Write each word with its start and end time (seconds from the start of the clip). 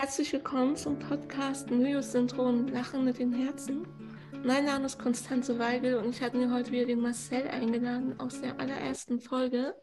Herzlich 0.00 0.32
willkommen 0.32 0.76
zum 0.76 0.96
Podcast 0.96 1.72
Myos-Syndrom 1.72 2.68
Lachen 2.68 3.04
mit 3.04 3.18
den 3.18 3.32
Herzen. 3.32 3.84
Mein 4.44 4.64
Name 4.64 4.86
ist 4.86 4.96
Konstanze 4.96 5.58
Weigel 5.58 5.96
und 5.96 6.10
ich 6.10 6.22
hatte 6.22 6.36
mir 6.36 6.54
heute 6.54 6.70
wieder 6.70 6.86
den 6.86 7.00
Marcel 7.00 7.48
eingeladen 7.48 8.14
aus 8.20 8.40
der 8.40 8.60
allerersten 8.60 9.18
Folge. 9.18 9.74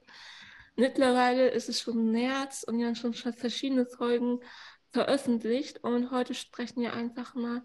Mittlerweile 0.77 1.49
ist 1.49 1.67
es 1.67 1.81
schon 1.81 2.13
März 2.13 2.63
und 2.63 2.77
wir 2.77 2.85
haben 2.85 2.95
schon 2.95 3.13
verschiedene 3.13 3.85
Folgen 3.85 4.39
veröffentlicht 4.93 5.83
und 5.83 6.11
heute 6.11 6.33
sprechen 6.33 6.81
wir 6.81 6.93
einfach 6.93 7.35
mal, 7.35 7.61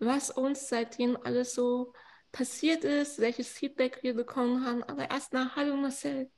was 0.00 0.32
uns 0.32 0.68
seitdem 0.68 1.16
alles 1.22 1.54
so 1.54 1.92
passiert 2.32 2.82
ist, 2.82 3.20
welches 3.20 3.46
Feedback 3.50 4.00
wir 4.02 4.14
bekommen 4.14 4.66
haben. 4.66 4.82
Aber 4.82 5.12
erstmal, 5.12 5.54
hallo 5.54 5.76
Marcel. 5.76 6.28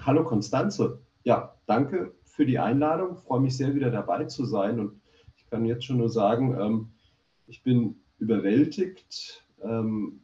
Hallo 0.00 0.24
Konstanze. 0.24 1.00
Ja, 1.22 1.54
danke 1.66 2.17
für 2.38 2.46
die 2.46 2.60
Einladung. 2.60 3.16
Ich 3.16 3.24
freue 3.24 3.40
mich 3.40 3.56
sehr, 3.56 3.74
wieder 3.74 3.90
dabei 3.90 4.26
zu 4.26 4.44
sein. 4.44 4.78
Und 4.78 5.00
ich 5.36 5.50
kann 5.50 5.64
jetzt 5.64 5.84
schon 5.84 5.96
nur 5.96 6.08
sagen, 6.08 6.56
ähm, 6.56 6.90
ich 7.48 7.64
bin 7.64 7.96
überwältigt, 8.20 9.44
ähm, 9.60 10.20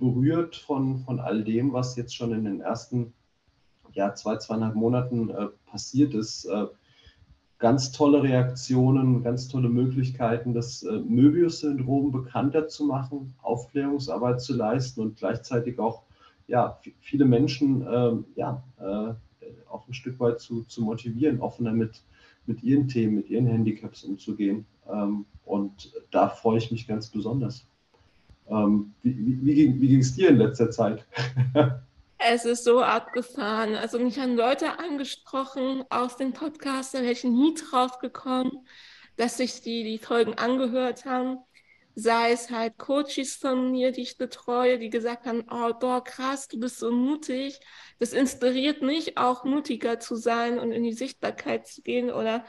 berührt 0.00 0.56
von, 0.56 0.98
von 0.98 1.20
all 1.20 1.44
dem, 1.44 1.72
was 1.72 1.94
jetzt 1.94 2.16
schon 2.16 2.32
in 2.32 2.44
den 2.44 2.60
ersten 2.60 3.12
ja, 3.92 4.12
zwei, 4.14 4.38
zweieinhalb 4.38 4.74
Monaten 4.74 5.30
äh, 5.30 5.46
passiert 5.64 6.12
ist. 6.12 6.44
Äh, 6.46 6.66
ganz 7.60 7.92
tolle 7.92 8.24
Reaktionen, 8.24 9.22
ganz 9.22 9.46
tolle 9.46 9.68
Möglichkeiten, 9.68 10.54
das 10.54 10.82
äh, 10.82 10.98
Möbius-Syndrom 10.98 12.10
bekannter 12.10 12.66
zu 12.66 12.84
machen, 12.84 13.32
Aufklärungsarbeit 13.42 14.40
zu 14.40 14.56
leisten 14.56 15.02
und 15.02 15.18
gleichzeitig 15.18 15.78
auch 15.78 16.02
ja, 16.48 16.80
viele 16.98 17.26
Menschen 17.26 17.86
ähm, 17.88 18.24
ja, 18.34 18.64
auch 19.68 19.86
ein 19.88 19.94
Stück 19.94 20.18
weit 20.20 20.40
zu, 20.40 20.64
zu 20.64 20.82
motivieren, 20.82 21.40
offener 21.40 21.72
mit, 21.72 22.02
mit 22.46 22.62
ihren 22.62 22.88
Themen, 22.88 23.16
mit 23.16 23.28
ihren 23.28 23.46
Handicaps 23.46 24.04
umzugehen. 24.04 24.66
Ähm, 24.90 25.26
und 25.44 25.92
da 26.10 26.28
freue 26.28 26.58
ich 26.58 26.70
mich 26.70 26.86
ganz 26.86 27.08
besonders. 27.08 27.66
Ähm, 28.48 28.94
wie 29.02 29.16
wie, 29.44 29.80
wie 29.80 29.88
ging 29.88 30.00
es 30.00 30.14
dir 30.14 30.30
in 30.30 30.36
letzter 30.36 30.70
Zeit? 30.70 31.06
Es 32.20 32.44
ist 32.44 32.64
so 32.64 32.80
abgefahren. 32.82 33.76
Also 33.76 34.00
mich 34.00 34.18
haben 34.18 34.36
Leute 34.36 34.80
angesprochen 34.80 35.84
aus 35.88 36.16
den 36.16 36.32
Podcasts, 36.32 36.90
da 36.90 37.00
wäre 37.00 37.12
ich 37.12 37.22
nie 37.22 37.54
drauf 37.54 38.00
gekommen, 38.00 38.66
dass 39.16 39.36
sich 39.36 39.62
die 39.62 39.84
die 39.84 39.98
Folgen 39.98 40.34
angehört 40.34 41.04
haben 41.04 41.38
sei 42.00 42.30
es 42.30 42.48
halt 42.50 42.78
Coaches 42.78 43.34
von 43.34 43.72
mir, 43.72 43.90
die 43.90 44.02
ich 44.02 44.18
betreue, 44.18 44.78
die 44.78 44.88
gesagt 44.88 45.26
haben, 45.26 45.44
oh, 45.50 45.74
boah, 45.74 46.02
krass, 46.04 46.46
du 46.46 46.60
bist 46.60 46.78
so 46.78 46.92
mutig. 46.92 47.58
Das 47.98 48.12
inspiriert 48.12 48.82
mich 48.82 49.18
auch 49.18 49.42
mutiger 49.42 49.98
zu 49.98 50.14
sein 50.14 50.60
und 50.60 50.70
in 50.70 50.84
die 50.84 50.92
Sichtbarkeit 50.92 51.66
zu 51.66 51.82
gehen. 51.82 52.12
Oder 52.12 52.44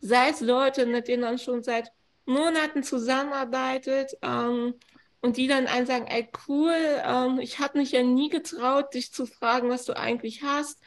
sei 0.00 0.30
es 0.30 0.40
Leute, 0.40 0.86
mit 0.86 1.08
denen 1.08 1.24
man 1.24 1.36
schon 1.38 1.62
seit 1.62 1.92
Monaten 2.24 2.82
zusammenarbeitet 2.82 4.16
ähm, 4.22 4.76
und 5.20 5.36
die 5.36 5.46
dann 5.46 5.66
einen 5.66 5.84
sagen, 5.84 6.06
ey, 6.06 6.30
cool, 6.48 6.72
ähm, 7.04 7.38
ich 7.38 7.58
habe 7.58 7.76
mich 7.76 7.92
ja 7.92 8.02
nie 8.02 8.30
getraut, 8.30 8.94
dich 8.94 9.12
zu 9.12 9.26
fragen, 9.26 9.68
was 9.68 9.84
du 9.84 9.94
eigentlich 9.94 10.42
hast. 10.42 10.80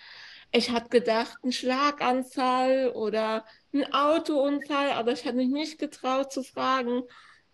Ich 0.51 0.71
habe 0.71 0.89
gedacht, 0.89 1.37
ein 1.43 1.51
Schlaganfall 1.51 2.91
oder 2.95 3.45
ein 3.71 3.93
Autounfall, 3.93 4.93
aber 4.93 5.11
ich 5.11 5.27
habe 5.27 5.37
mich 5.37 5.49
nicht 5.49 5.77
getraut 5.77 6.33
zu 6.33 6.41
fragen. 6.41 7.03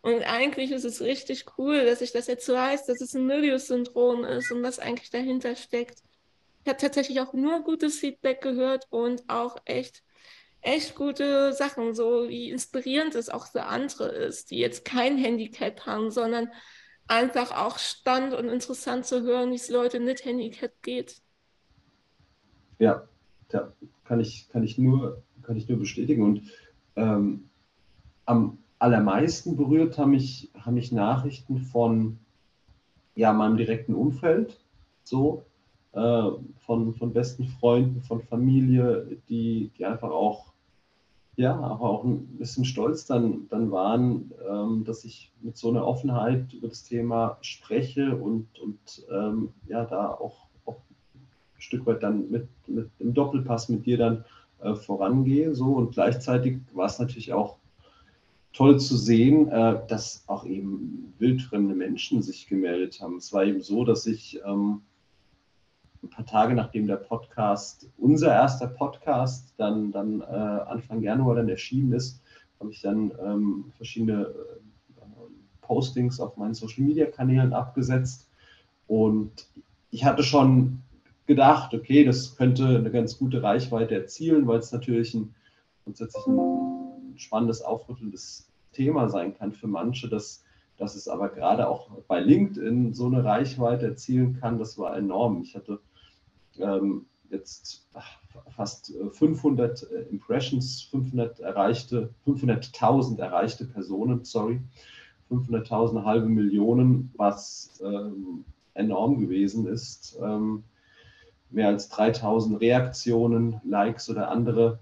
Und 0.06 0.22
eigentlich 0.22 0.70
ist 0.70 0.86
es 0.86 1.02
richtig 1.02 1.46
cool, 1.58 1.84
dass 1.84 2.00
ich 2.00 2.12
das 2.12 2.28
jetzt 2.28 2.48
weiß, 2.48 2.86
dass 2.86 3.02
es 3.02 3.16
ein 3.16 3.26
Möbius-Syndrom 3.26 4.24
ist 4.24 4.52
und 4.52 4.62
was 4.62 4.78
eigentlich 4.78 5.10
dahinter 5.10 5.56
steckt. 5.56 6.04
Ich 6.64 6.70
habe 6.70 6.78
tatsächlich 6.80 7.22
auch 7.22 7.34
nur 7.34 7.62
gutes 7.62 7.98
Feedback 7.98 8.40
gehört 8.40 8.86
und 8.92 9.24
auch 9.28 9.58
echt, 9.66 10.04
echt 10.62 10.94
gute 10.94 11.54
Sachen, 11.54 11.96
so 11.96 12.30
wie 12.30 12.52
inspirierend 12.52 13.16
es 13.16 13.30
auch 13.30 13.48
für 13.48 13.64
andere 13.64 14.10
ist, 14.10 14.52
die 14.52 14.60
jetzt 14.60 14.86
kein 14.86 15.18
Handicap 15.18 15.88
haben, 15.88 16.12
sondern 16.12 16.52
einfach 17.08 17.52
auch 17.52 17.80
spannend 17.80 18.36
und 18.36 18.48
interessant 18.48 19.08
zu 19.08 19.24
hören, 19.24 19.50
wie 19.50 19.56
es 19.56 19.70
Leuten 19.70 20.06
mit 20.06 20.24
Handicap 20.24 20.84
geht. 20.84 21.16
Ja, 22.78 23.10
ja 23.52 23.74
kann, 24.04 24.20
ich, 24.20 24.50
kann, 24.50 24.62
ich 24.62 24.78
nur, 24.78 25.24
kann 25.42 25.58
ich 25.58 25.68
nur 25.68 25.80
bestätigen. 25.80 26.22
Und 26.22 26.52
ähm, 26.96 27.50
am 28.28 28.60
allermeisten 28.80 29.56
berührt 29.56 29.98
haben 29.98 30.12
mich, 30.12 30.50
haben 30.60 30.76
mich 30.76 30.92
Nachrichten 30.92 31.60
von 31.60 32.20
ja, 33.16 33.32
meinem 33.34 33.58
direkten 33.58 33.94
Umfeld, 33.94 34.60
so, 35.04 35.46
äh, 35.94 36.30
von, 36.66 36.94
von 36.94 37.14
besten 37.14 37.46
Freunden, 37.46 38.02
von 38.02 38.22
Familie, 38.22 39.18
die, 39.30 39.72
die 39.78 39.86
einfach 39.86 40.12
auch, 40.12 40.52
ja, 41.38 41.58
auch 41.60 42.04
ein 42.04 42.28
bisschen 42.38 42.66
stolz 42.66 43.06
dann, 43.06 43.48
dann 43.50 43.72
waren, 43.72 44.32
ähm, 44.50 44.84
dass 44.86 45.04
ich 45.06 45.32
mit 45.42 45.58
so 45.58 45.70
einer 45.70 45.86
Offenheit 45.86 46.54
über 46.54 46.68
das 46.68 46.84
Thema 46.84 47.38
spreche 47.42 48.16
und, 48.16 48.48
und 48.60 49.06
ähm, 49.12 49.50
ja, 49.68 49.86
da 49.86 50.12
auch, 50.12 50.48
auch 50.66 50.78
ein 51.16 51.62
Stück 51.62 51.86
weit 51.86 52.04
dann 52.04 52.30
mit, 52.30 52.48
mit 52.68 52.90
im 53.00 53.14
Doppelpass 53.14 53.70
mit 53.70 53.86
dir 53.86 53.98
dann 53.98 54.26
äh, 54.62 54.76
vorangehe. 54.76 55.54
So. 55.54 55.76
Und 55.76 55.94
gleichzeitig 55.94 56.60
war 56.74 56.86
es 56.86 57.00
natürlich 57.00 57.34
auch 57.34 57.58
toll 58.56 58.80
zu 58.80 58.96
sehen, 58.96 59.50
äh, 59.50 59.80
dass 59.88 60.24
auch 60.28 60.46
eben 60.46 61.14
wildfremde 61.20 61.76
Menschen 61.76 62.22
sich 62.22 62.48
gemeldet 62.48 63.02
haben. 63.02 63.18
Es 63.18 63.34
war 63.34 63.44
eben 63.44 63.62
so, 63.62 63.84
dass 63.84 64.06
ich 64.06 64.40
ähm, 64.46 64.82
ein 66.02 66.10
paar 66.10 66.26
Tage 66.26 66.56
nachdem 66.56 66.88
der 66.88 66.96
Podcast, 66.96 67.90
unser 67.98 68.32
erster 68.32 68.68
Podcast, 68.68 69.54
dann, 69.58 69.92
dann 69.92 70.22
äh, 70.22 70.24
Anfang 70.24 71.02
Januar 71.02 71.36
dann 71.36 71.50
erschienen 71.50 71.92
ist, 71.92 72.22
habe 72.60 72.72
ich 72.72 72.82
dann 72.82 73.12
ähm, 73.22 73.74
verschiedene 73.76 74.22
äh, 74.24 75.02
Postings 75.62 76.20
auf 76.22 76.38
meinen 76.38 76.54
Social-Media-Kanälen 76.54 77.52
abgesetzt. 77.52 78.30
Und 78.88 79.48
ich 79.92 80.06
hatte 80.06 80.24
schon 80.24 80.82
gedacht, 81.26 81.74
okay, 81.74 82.06
das 82.06 82.38
könnte 82.38 82.68
eine 82.68 82.92
ganz 82.92 83.18
gute 83.18 83.44
Reichweite 83.44 83.96
erzielen, 83.96 84.48
weil 84.48 84.60
es 84.60 84.72
natürlich 84.72 85.14
ein 85.14 85.34
grundsätzlich 85.84 86.26
ein 86.28 86.65
spannendes, 87.18 87.62
aufrüttelndes 87.62 88.50
Thema 88.72 89.10
sein 89.10 89.38
kann 89.38 89.54
für 89.54 89.68
manche, 89.68 90.10
dass, 90.10 90.44
dass 90.78 90.96
es 90.96 91.08
aber 91.08 91.30
gerade 91.30 91.68
auch 91.68 91.90
bei 92.08 92.20
LinkedIn 92.20 92.94
so 92.94 93.08
eine 93.08 93.24
Reichweite 93.24 93.88
erzielen 93.88 94.38
kann, 94.40 94.60
das 94.60 94.78
war 94.78 94.96
enorm. 94.98 95.42
Ich 95.42 95.56
hatte 95.56 95.80
ähm, 96.60 97.06
jetzt 97.30 97.88
fast 98.56 98.94
500 99.12 99.84
äh, 99.84 100.02
Impressions, 100.10 100.84
500 100.84 101.40
erreichte, 101.40 102.14
500.000 102.26 103.20
erreichte 103.20 103.66
Personen, 103.66 104.24
sorry, 104.24 104.62
500.000, 105.32 106.04
halbe 106.06 106.28
Millionen, 106.28 107.12
was 107.16 107.82
ähm, 107.84 108.46
enorm 108.74 109.20
gewesen 109.20 109.68
ist. 109.68 110.20
Ähm, 110.22 110.64
mehr 111.50 111.70
als 111.70 111.90
3000 111.90 112.60
Reaktionen, 112.60 113.62
Likes 113.64 114.10
oder 114.10 114.30
andere 114.30 114.80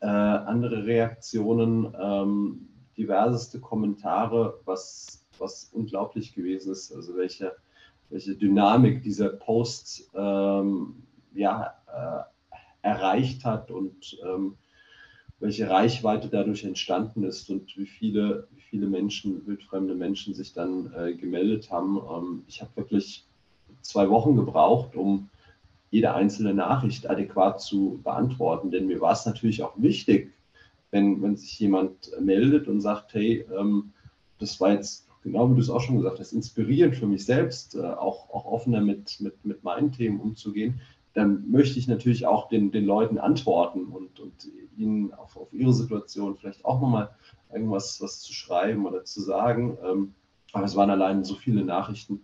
äh, 0.00 0.06
andere 0.06 0.84
Reaktionen, 0.86 1.94
ähm, 2.00 2.68
diverseste 2.96 3.60
Kommentare, 3.60 4.60
was, 4.64 5.24
was 5.38 5.70
unglaublich 5.72 6.34
gewesen 6.34 6.72
ist. 6.72 6.94
Also 6.94 7.16
welche, 7.16 7.54
welche 8.10 8.34
Dynamik 8.34 9.02
dieser 9.02 9.30
Post 9.30 10.10
ähm, 10.14 11.02
ja, 11.34 11.74
äh, 11.86 12.86
erreicht 12.86 13.44
hat 13.44 13.70
und 13.70 14.18
ähm, 14.24 14.56
welche 15.38 15.68
Reichweite 15.68 16.28
dadurch 16.28 16.64
entstanden 16.64 17.22
ist 17.24 17.50
und 17.50 17.76
wie 17.76 17.86
viele, 17.86 18.48
wie 18.54 18.62
viele 18.62 18.86
Menschen, 18.86 19.46
wildfremde 19.46 19.94
Menschen 19.94 20.34
sich 20.34 20.54
dann 20.54 20.92
äh, 20.94 21.14
gemeldet 21.14 21.70
haben. 21.70 21.98
Ähm, 21.98 22.44
ich 22.46 22.62
habe 22.62 22.70
wirklich 22.76 23.26
zwei 23.82 24.08
Wochen 24.08 24.36
gebraucht, 24.36 24.96
um 24.96 25.28
jede 25.90 26.14
einzelne 26.14 26.54
Nachricht 26.54 27.08
adäquat 27.08 27.60
zu 27.60 28.00
beantworten. 28.02 28.70
Denn 28.70 28.86
mir 28.86 29.00
war 29.00 29.12
es 29.12 29.26
natürlich 29.26 29.62
auch 29.62 29.74
wichtig, 29.76 30.32
wenn, 30.90 31.22
wenn 31.22 31.36
sich 31.36 31.58
jemand 31.58 32.10
meldet 32.20 32.68
und 32.68 32.80
sagt, 32.80 33.14
hey, 33.14 33.44
ähm, 33.56 33.92
das 34.38 34.60
war 34.60 34.72
jetzt, 34.72 35.08
genau 35.22 35.50
wie 35.50 35.54
du 35.54 35.60
es 35.60 35.70
auch 35.70 35.80
schon 35.80 35.96
gesagt 35.96 36.18
hast, 36.18 36.32
inspirierend 36.32 36.96
für 36.96 37.06
mich 37.06 37.24
selbst, 37.24 37.74
äh, 37.74 37.82
auch, 37.82 38.30
auch 38.30 38.46
offener 38.46 38.80
mit, 38.80 39.20
mit, 39.20 39.44
mit 39.44 39.64
meinen 39.64 39.92
Themen 39.92 40.20
umzugehen, 40.20 40.80
dann 41.14 41.50
möchte 41.50 41.78
ich 41.78 41.88
natürlich 41.88 42.26
auch 42.26 42.48
den, 42.48 42.70
den 42.70 42.84
Leuten 42.84 43.18
antworten 43.18 43.86
und, 43.86 44.20
und 44.20 44.48
ihnen 44.76 45.14
auf, 45.14 45.36
auf 45.36 45.52
ihre 45.52 45.72
Situation 45.72 46.36
vielleicht 46.36 46.64
auch 46.64 46.80
nochmal 46.80 47.10
irgendwas 47.50 48.00
was 48.02 48.20
zu 48.20 48.34
schreiben 48.34 48.86
oder 48.86 49.02
zu 49.04 49.22
sagen. 49.22 49.78
Ähm, 49.82 50.14
aber 50.52 50.64
es 50.64 50.76
waren 50.76 50.90
allein 50.90 51.24
so 51.24 51.34
viele 51.34 51.64
Nachrichten, 51.64 52.20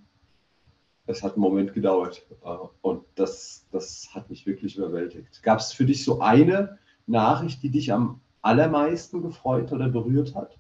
es 1.12 1.22
hat 1.22 1.34
einen 1.34 1.42
Moment 1.42 1.74
gedauert 1.74 2.26
äh, 2.44 2.56
und 2.80 3.04
das, 3.14 3.66
das 3.70 4.08
hat 4.12 4.28
mich 4.30 4.46
wirklich 4.46 4.76
überwältigt. 4.76 5.42
Gab 5.42 5.60
es 5.60 5.72
für 5.72 5.84
dich 5.84 6.04
so 6.04 6.20
eine 6.20 6.78
Nachricht, 7.06 7.62
die 7.62 7.70
dich 7.70 7.92
am 7.92 8.20
allermeisten 8.42 9.22
gefreut 9.22 9.72
oder 9.72 9.88
berührt 9.88 10.34
hat? 10.34 10.58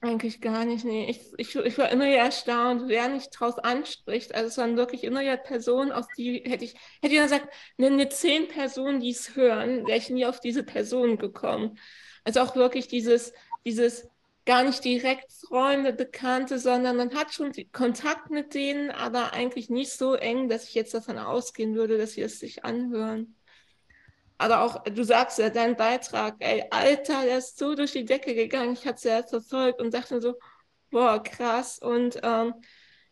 Eigentlich 0.00 0.42
gar 0.42 0.66
nicht, 0.66 0.84
nee. 0.84 1.08
Ich, 1.08 1.32
ich, 1.38 1.56
ich 1.56 1.78
war 1.78 1.88
immer 1.88 2.06
ja 2.06 2.24
erstaunt, 2.24 2.82
wer 2.88 3.08
mich 3.08 3.30
draus 3.30 3.58
anspricht. 3.58 4.34
Also 4.34 4.48
es 4.48 4.58
waren 4.58 4.76
wirklich 4.76 5.02
immer 5.02 5.22
ja 5.22 5.38
Personen, 5.38 5.92
aus 5.92 6.06
die 6.18 6.42
hätte 6.44 6.66
ich, 6.66 6.74
hätte 7.00 7.14
ich 7.14 7.22
gesagt, 7.22 7.48
nenne 7.78 8.10
zehn 8.10 8.46
Personen, 8.48 9.00
die 9.00 9.10
es 9.10 9.34
hören, 9.34 9.86
wäre 9.86 9.96
ich 9.96 10.10
nie 10.10 10.26
auf 10.26 10.40
diese 10.40 10.62
Person 10.62 11.16
gekommen. 11.16 11.78
Also 12.22 12.40
auch 12.40 12.54
wirklich 12.54 12.86
dieses, 12.86 13.32
dieses 13.64 14.10
gar 14.46 14.64
nicht 14.64 14.84
direkt 14.84 15.32
Freunde, 15.32 15.92
Bekannte, 15.92 16.58
sondern 16.58 16.96
man 16.96 17.14
hat 17.14 17.32
schon 17.32 17.52
Kontakt 17.72 18.30
mit 18.30 18.54
denen, 18.54 18.90
aber 18.90 19.32
eigentlich 19.32 19.70
nicht 19.70 19.92
so 19.92 20.14
eng, 20.14 20.48
dass 20.48 20.68
ich 20.68 20.74
jetzt 20.74 20.94
davon 20.94 21.18
ausgehen 21.18 21.74
würde, 21.74 21.98
dass 21.98 22.12
sie 22.12 22.22
es 22.22 22.38
sich 22.38 22.64
anhören 22.64 23.36
aber 24.38 24.62
auch, 24.62 24.82
du 24.84 25.04
sagst 25.04 25.38
ja, 25.38 25.50
dein 25.50 25.76
Beitrag, 25.76 26.36
ey, 26.40 26.64
Alter, 26.70 27.22
der 27.24 27.38
ist 27.38 27.58
so 27.58 27.74
durch 27.74 27.92
die 27.92 28.04
Decke 28.04 28.34
gegangen. 28.34 28.74
Ich 28.74 28.86
hatte 28.86 28.96
es 28.96 29.04
ja 29.04 29.22
verfolgt 29.22 29.80
und 29.80 29.94
dachte 29.94 30.20
so, 30.20 30.34
boah, 30.90 31.22
krass. 31.22 31.78
Und 31.78 32.20
ähm, 32.22 32.54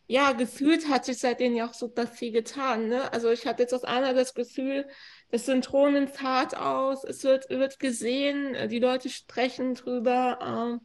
ja, 0.07 0.33
gefühlt 0.33 0.89
hat 0.89 1.05
sich 1.05 1.19
seitdem 1.19 1.55
ja 1.55 1.67
auch 1.67 1.73
super 1.73 2.07
viel 2.07 2.31
getan. 2.31 2.89
Ne? 2.89 3.11
Also 3.13 3.31
ich 3.31 3.47
hatte 3.47 3.63
jetzt 3.63 3.73
aus 3.73 3.85
einer 3.85 4.13
das 4.13 4.33
Gefühl, 4.33 4.87
das 5.31 5.45
Synchron 5.45 5.93
nimmt 5.93 6.21
hart 6.21 6.55
aus, 6.57 7.03
es 7.03 7.23
wird, 7.23 7.49
wird 7.49 7.79
gesehen, 7.79 8.69
die 8.69 8.79
Leute 8.79 9.09
sprechen 9.09 9.75
drüber. 9.75 10.39
Ähm, 10.41 10.81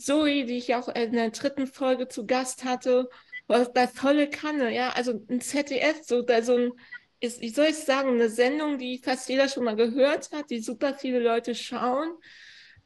Zoe, 0.00 0.44
die 0.44 0.58
ich 0.58 0.74
auch 0.74 0.88
in 0.88 1.12
der 1.12 1.30
dritten 1.30 1.66
Folge 1.66 2.08
zu 2.08 2.26
Gast 2.26 2.64
hatte, 2.64 3.08
war 3.46 3.64
da 3.66 3.86
volle 3.86 4.30
Kanne, 4.30 4.74
ja, 4.74 4.90
also 4.90 5.24
ein 5.28 5.40
ZDF, 5.40 6.02
so, 6.04 6.22
da 6.22 6.42
so 6.42 6.56
ein 6.56 6.72
ist, 7.20 7.40
wie 7.40 7.50
soll 7.50 7.66
ich 7.66 7.76
sagen, 7.76 8.10
eine 8.10 8.30
Sendung, 8.30 8.78
die 8.78 8.98
fast 8.98 9.28
jeder 9.28 9.48
schon 9.48 9.64
mal 9.64 9.76
gehört 9.76 10.32
hat, 10.32 10.50
die 10.50 10.60
super 10.60 10.94
viele 10.94 11.20
Leute 11.20 11.54
schauen 11.54 12.14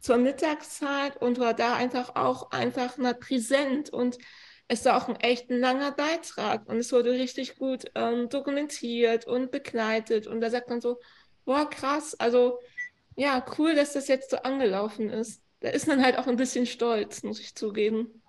zur 0.01 0.17
Mittagszeit 0.19 1.17
und 1.23 1.39
war 1.39 1.55
da 1.55 1.77
einfach 1.77 2.17
auch 2.17 2.51
einfach 2.51 2.99
mal 2.99 3.15
präsent 3.15 3.91
und 3.91 4.19
es 4.67 4.85
war 4.85 4.97
auch 4.97 5.09
ein 5.09 5.17
echt 5.17 5.51
langer 5.51 5.93
Beitrag 5.93 6.69
und 6.69 6.79
es 6.79 6.93
wurde 6.93 7.13
richtig 7.13 7.57
gut 7.57 7.85
ähm, 7.95 8.29
dokumentiert 8.29 9.27
und 9.27 9.51
begleitet 9.53 10.27
und 10.27 10.41
da 10.41 10.51
sagt 10.51 10.69
man 10.69 10.81
so, 10.81 10.99
boah, 11.45 11.69
krass, 11.71 12.19
also 12.19 12.59
ja, 13.17 13.45
cool, 13.59 13.75
dass 13.75 13.93
das 13.93 14.09
jetzt 14.09 14.31
so 14.31 14.39
angelaufen 14.39 15.11
ist. 15.11 15.44
Da 15.65 15.71
ist 15.71 15.89
man 15.89 16.03
halt 16.03 16.19
auch 16.19 16.27
ein 16.27 16.37
bisschen 16.37 16.67
stolz, 16.67 17.23
muss 17.23 17.41
ich 17.41 17.55
zugeben. 17.55 18.21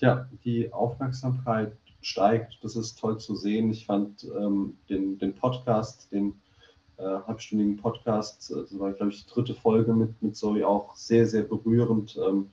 Ja, 0.00 0.28
die 0.44 0.72
Aufmerksamkeit 0.72 1.76
steigt. 2.00 2.58
Das 2.62 2.74
ist 2.74 2.98
toll 2.98 3.20
zu 3.20 3.36
sehen. 3.36 3.70
Ich 3.70 3.86
fand 3.86 4.24
ähm, 4.36 4.76
den, 4.88 5.16
den 5.16 5.36
Podcast, 5.36 6.10
den 6.10 6.34
äh, 6.96 7.04
halbstündigen 7.04 7.76
Podcast, 7.76 8.50
äh, 8.50 8.56
das 8.56 8.76
war, 8.76 8.92
glaube 8.92 9.12
ich, 9.12 9.24
die 9.24 9.30
dritte 9.32 9.54
Folge 9.54 9.92
mit, 9.92 10.20
mit 10.20 10.34
Zoe 10.34 10.66
auch 10.66 10.96
sehr, 10.96 11.28
sehr 11.28 11.44
berührend. 11.44 12.16
Ähm, 12.16 12.50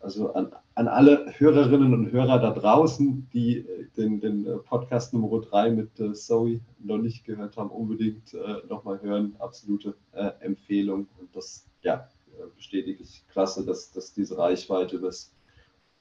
also 0.00 0.32
an, 0.32 0.50
an 0.74 0.88
alle 0.88 1.32
Hörerinnen 1.38 1.94
und 1.94 2.10
Hörer 2.10 2.40
da 2.40 2.50
draußen, 2.50 3.28
die 3.32 3.58
äh, 3.58 3.86
den, 3.96 4.18
den 4.18 4.46
äh, 4.46 4.56
Podcast 4.56 5.14
Nummer 5.14 5.42
3 5.42 5.70
mit 5.70 6.00
äh, 6.00 6.12
Zoe 6.12 6.58
noch 6.80 6.98
nicht 6.98 7.24
gehört 7.24 7.56
haben, 7.56 7.70
unbedingt 7.70 8.34
äh, 8.34 8.66
nochmal 8.68 9.00
hören. 9.00 9.36
Absolute 9.38 9.94
äh, 10.10 10.32
Empfehlung. 10.40 11.06
Und 11.20 11.36
das 11.36 11.68
ja, 11.82 12.08
bestätige 12.56 13.02
ich 13.02 13.24
klasse, 13.28 13.64
dass, 13.64 13.92
dass 13.92 14.12
diese 14.12 14.38
Reichweite 14.38 14.96
übers 14.96 15.32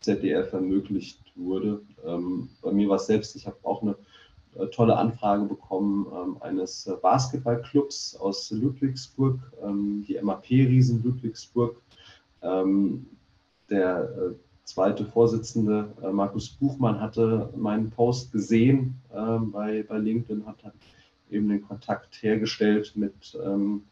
ZDF 0.01 0.53
ermöglicht 0.53 1.19
wurde. 1.35 1.81
Ähm, 2.05 2.49
bei 2.61 2.71
mir 2.71 2.89
war 2.89 2.97
es 2.97 3.07
selbst, 3.07 3.35
ich 3.35 3.47
habe 3.47 3.57
auch 3.63 3.81
eine 3.81 3.95
äh, 4.55 4.67
tolle 4.67 4.95
Anfrage 4.95 5.45
bekommen 5.45 6.07
ähm, 6.13 6.41
eines 6.41 6.87
äh, 6.87 6.95
Basketballclubs 7.01 8.15
aus 8.17 8.51
Ludwigsburg, 8.51 9.39
ähm, 9.63 10.05
die 10.07 10.19
MAP-Riesen 10.21 11.03
Ludwigsburg. 11.03 11.81
Ähm, 12.41 13.07
der 13.69 14.03
äh, 14.03 14.33
zweite 14.63 15.05
Vorsitzende 15.05 15.93
äh, 16.01 16.11
Markus 16.11 16.49
Buchmann 16.49 17.01
hatte 17.01 17.51
meinen 17.55 17.89
Post 17.89 18.31
gesehen 18.31 18.95
ähm, 19.13 19.51
bei, 19.51 19.83
bei 19.83 19.97
LinkedIn, 19.97 20.45
hat 20.45 20.63
dann 20.63 20.73
eben 21.29 21.49
den 21.49 21.61
Kontakt 21.61 22.21
hergestellt 22.21 22.93
mit 22.95 23.37
ähm, 23.43 23.83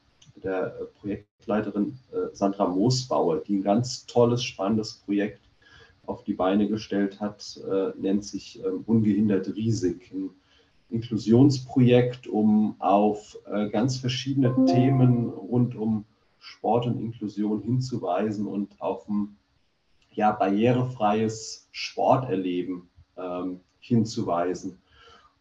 der 0.44 0.80
äh, 0.80 0.86
Projektleiterin 1.00 1.98
Sandra 2.36 2.68
Moosbauer, 2.68 3.38
die 3.38 3.58
ein 3.58 3.64
ganz 3.64 4.06
tolles, 4.06 4.44
spannendes 4.44 4.96
Projekt 5.06 5.42
auf 6.06 6.24
die 6.24 6.34
Beine 6.34 6.68
gestellt 6.68 7.20
hat, 7.20 7.60
äh, 7.70 7.92
nennt 8.00 8.24
sich 8.24 8.64
äh, 8.64 8.68
Ungehindert 8.68 9.56
Riesig. 9.56 10.12
Ein 10.14 10.30
Inklusionsprojekt, 10.90 12.28
um 12.28 12.76
auf 12.80 13.38
äh, 13.52 13.70
ganz 13.70 13.98
verschiedene 13.98 14.66
Themen 14.66 15.30
rund 15.30 15.76
um 15.76 16.06
Sport 16.40 16.86
und 16.86 17.00
Inklusion 17.00 17.62
hinzuweisen 17.62 18.46
und 18.46 18.80
auf 18.80 19.08
ein 19.10 19.36
ja, 20.12 20.32
barrierefreies 20.32 21.68
Sporterleben 21.72 22.88
ähm, 23.18 23.62
hinzuweisen. 23.80 24.78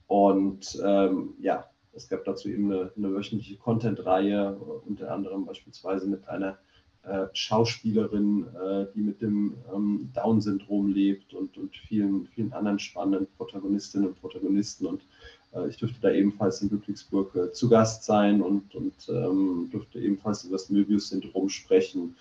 Und 0.06 0.80
ähm, 0.84 1.34
ja, 1.40 1.68
es 1.92 2.08
gab 2.08 2.24
dazu 2.24 2.48
eben 2.48 2.72
eine, 2.72 2.90
eine 2.96 3.12
wöchentliche 3.12 3.56
Content-Reihe, 3.56 4.56
unter 4.86 5.12
anderem 5.12 5.44
beispielsweise 5.44 6.06
mit 6.06 6.26
einer 6.28 6.58
äh, 7.06 7.26
Schauspielerin, 7.34 8.46
äh, 8.54 8.86
die 8.94 9.00
mit 9.02 9.20
dem 9.20 9.54
ähm, 9.74 10.10
Down-Syndrom 10.14 10.88
lebt 10.88 11.34
und, 11.34 11.56
und 11.58 11.76
vielen, 11.76 12.26
vielen 12.28 12.52
anderen 12.54 12.78
spannenden 12.78 13.28
Protagonistinnen 13.36 14.08
und 14.08 14.20
Protagonisten. 14.22 14.86
Und 14.86 15.02
äh, 15.52 15.68
ich 15.68 15.76
durfte 15.76 16.00
da 16.00 16.10
ebenfalls 16.10 16.62
in 16.62 16.70
Ludwigsburg 16.70 17.34
äh, 17.36 17.52
zu 17.52 17.68
Gast 17.68 18.04
sein 18.04 18.40
und, 18.40 18.74
und 18.74 18.94
ähm, 19.10 19.68
durfte 19.70 19.98
ebenfalls 19.98 20.44
über 20.44 20.54
das 20.54 20.70
Möbius-Syndrom 20.70 21.50
sprechen. 21.50 22.16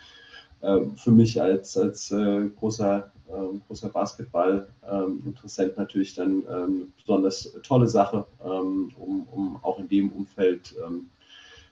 Ähm, 0.62 0.98
für 0.98 1.12
mich 1.12 1.42
als, 1.42 1.78
als 1.78 2.12
äh, 2.12 2.50
großer, 2.60 3.10
ähm, 3.34 3.62
großer 3.68 3.88
Basketball-Interessent 3.88 5.70
ähm, 5.70 5.78
natürlich 5.78 6.16
dann 6.16 6.46
eine 6.46 6.64
ähm, 6.66 6.94
besonders 6.98 7.54
tolle 7.64 7.88
Sache, 7.88 8.26
um, 8.40 8.92
um 9.32 9.60
auch 9.62 9.80
in 9.80 9.88
dem 9.88 10.12
Umfeld 10.12 10.76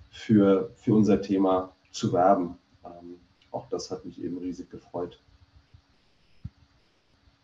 für, 0.09 0.71
für 0.75 0.93
unser 0.93 1.21
Thema 1.21 1.73
zu 1.91 2.13
werben 2.13 2.55
ähm, 2.99 3.19
auch 3.51 3.67
das 3.69 3.91
hat 3.91 4.05
mich 4.05 4.21
eben 4.23 4.37
riesig 4.37 4.69
gefreut. 4.69 5.19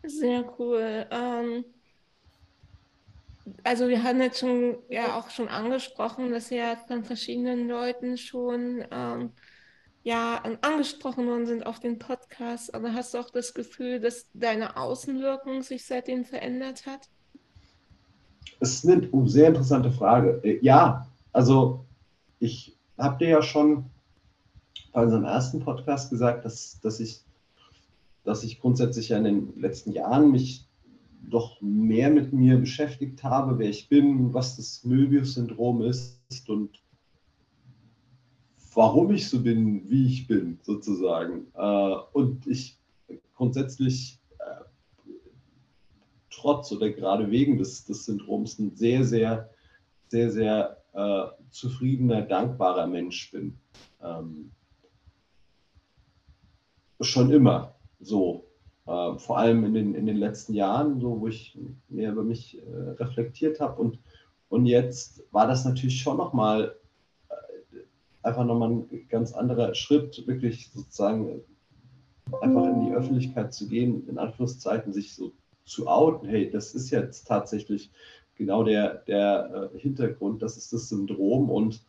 Sehr 0.04 0.44
cool. 0.58 1.06
Ähm, 1.10 1.64
also 3.64 3.88
wir 3.88 4.02
haben 4.02 4.20
jetzt 4.20 4.38
schon 4.38 4.78
ja 4.88 5.18
auch 5.18 5.30
schon 5.30 5.48
angesprochen, 5.48 6.30
dass 6.30 6.50
ja 6.50 6.76
von 6.76 7.04
verschiedenen 7.04 7.68
Leuten 7.68 8.16
schon 8.16 8.84
ähm, 8.90 9.30
ja 10.02 10.42
angesprochen 10.62 11.26
worden 11.26 11.46
sind 11.46 11.66
auf 11.66 11.80
den 11.80 11.98
Podcast. 11.98 12.74
Aber 12.74 12.94
hast 12.94 13.14
du 13.14 13.18
auch 13.18 13.30
das 13.30 13.54
Gefühl, 13.54 14.00
dass 14.00 14.26
deine 14.34 14.76
Außenwirkung 14.76 15.62
sich 15.62 15.84
seitdem 15.84 16.24
verändert 16.24 16.86
hat? 16.86 17.08
Das 18.60 18.72
ist 18.72 18.88
eine 18.88 19.28
sehr 19.28 19.48
interessante 19.48 19.90
Frage. 19.90 20.40
Äh, 20.42 20.58
ja, 20.62 21.06
also 21.32 21.84
ich 22.40 22.76
habe 22.96 23.18
dir 23.18 23.28
ja 23.28 23.42
schon 23.42 23.86
bei 24.98 25.04
unserem 25.04 25.26
ersten 25.26 25.60
Podcast 25.60 26.10
gesagt, 26.10 26.44
dass, 26.44 26.80
dass, 26.80 26.98
ich, 26.98 27.20
dass 28.24 28.42
ich 28.42 28.58
grundsätzlich 28.58 29.10
ja 29.10 29.18
in 29.18 29.22
den 29.22 29.60
letzten 29.60 29.92
Jahren 29.92 30.32
mich 30.32 30.66
doch 31.22 31.60
mehr 31.60 32.10
mit 32.10 32.32
mir 32.32 32.56
beschäftigt 32.56 33.22
habe, 33.22 33.60
wer 33.60 33.68
ich 33.68 33.88
bin, 33.88 34.34
was 34.34 34.56
das 34.56 34.82
Möbius-Syndrom 34.82 35.82
ist 35.82 36.48
und 36.48 36.82
warum 38.74 39.12
ich 39.12 39.28
so 39.28 39.40
bin, 39.40 39.88
wie 39.88 40.06
ich 40.06 40.26
bin, 40.26 40.58
sozusagen. 40.62 41.46
Äh, 41.54 41.94
und 42.12 42.48
ich 42.48 42.76
grundsätzlich 43.36 44.18
äh, 44.40 44.64
trotz 46.28 46.72
oder 46.72 46.90
gerade 46.90 47.30
wegen 47.30 47.56
des, 47.56 47.84
des 47.84 48.04
Syndroms 48.04 48.58
ein 48.58 48.74
sehr, 48.74 49.04
sehr, 49.04 49.48
sehr, 50.08 50.32
sehr 50.32 50.82
äh, 50.92 51.26
zufriedener, 51.50 52.22
dankbarer 52.22 52.88
Mensch 52.88 53.30
bin. 53.30 53.56
Ähm, 54.02 54.50
schon 57.00 57.30
immer 57.30 57.74
so. 58.00 58.44
Äh, 58.86 59.18
vor 59.18 59.38
allem 59.38 59.64
in 59.64 59.74
den, 59.74 59.94
in 59.94 60.06
den 60.06 60.16
letzten 60.16 60.54
Jahren, 60.54 61.00
so, 61.00 61.20
wo 61.20 61.28
ich 61.28 61.58
mehr 61.88 62.12
über 62.12 62.22
mich 62.22 62.58
äh, 62.58 62.90
reflektiert 63.02 63.60
habe. 63.60 63.80
Und, 63.80 63.98
und 64.48 64.66
jetzt 64.66 65.22
war 65.30 65.46
das 65.46 65.64
natürlich 65.64 66.00
schon 66.00 66.16
nochmal 66.16 66.74
äh, 67.28 67.34
einfach 68.22 68.44
nochmal 68.44 68.70
ein 68.70 69.08
ganz 69.08 69.32
anderer 69.32 69.74
Schritt, 69.74 70.26
wirklich 70.26 70.70
sozusagen 70.70 71.42
einfach 72.40 72.64
in 72.64 72.86
die 72.86 72.92
Öffentlichkeit 72.92 73.52
zu 73.52 73.68
gehen, 73.68 74.06
in 74.08 74.18
Anführungszeichen 74.18 74.92
sich 74.92 75.14
so 75.14 75.32
zu 75.64 75.86
outen. 75.86 76.28
Hey, 76.28 76.50
das 76.50 76.74
ist 76.74 76.90
jetzt 76.90 77.26
tatsächlich 77.26 77.90
genau 78.36 78.64
der, 78.64 78.94
der 79.06 79.70
äh, 79.74 79.78
Hintergrund, 79.78 80.42
das 80.42 80.56
ist 80.56 80.72
das 80.72 80.88
Syndrom 80.88 81.50
und 81.50 81.84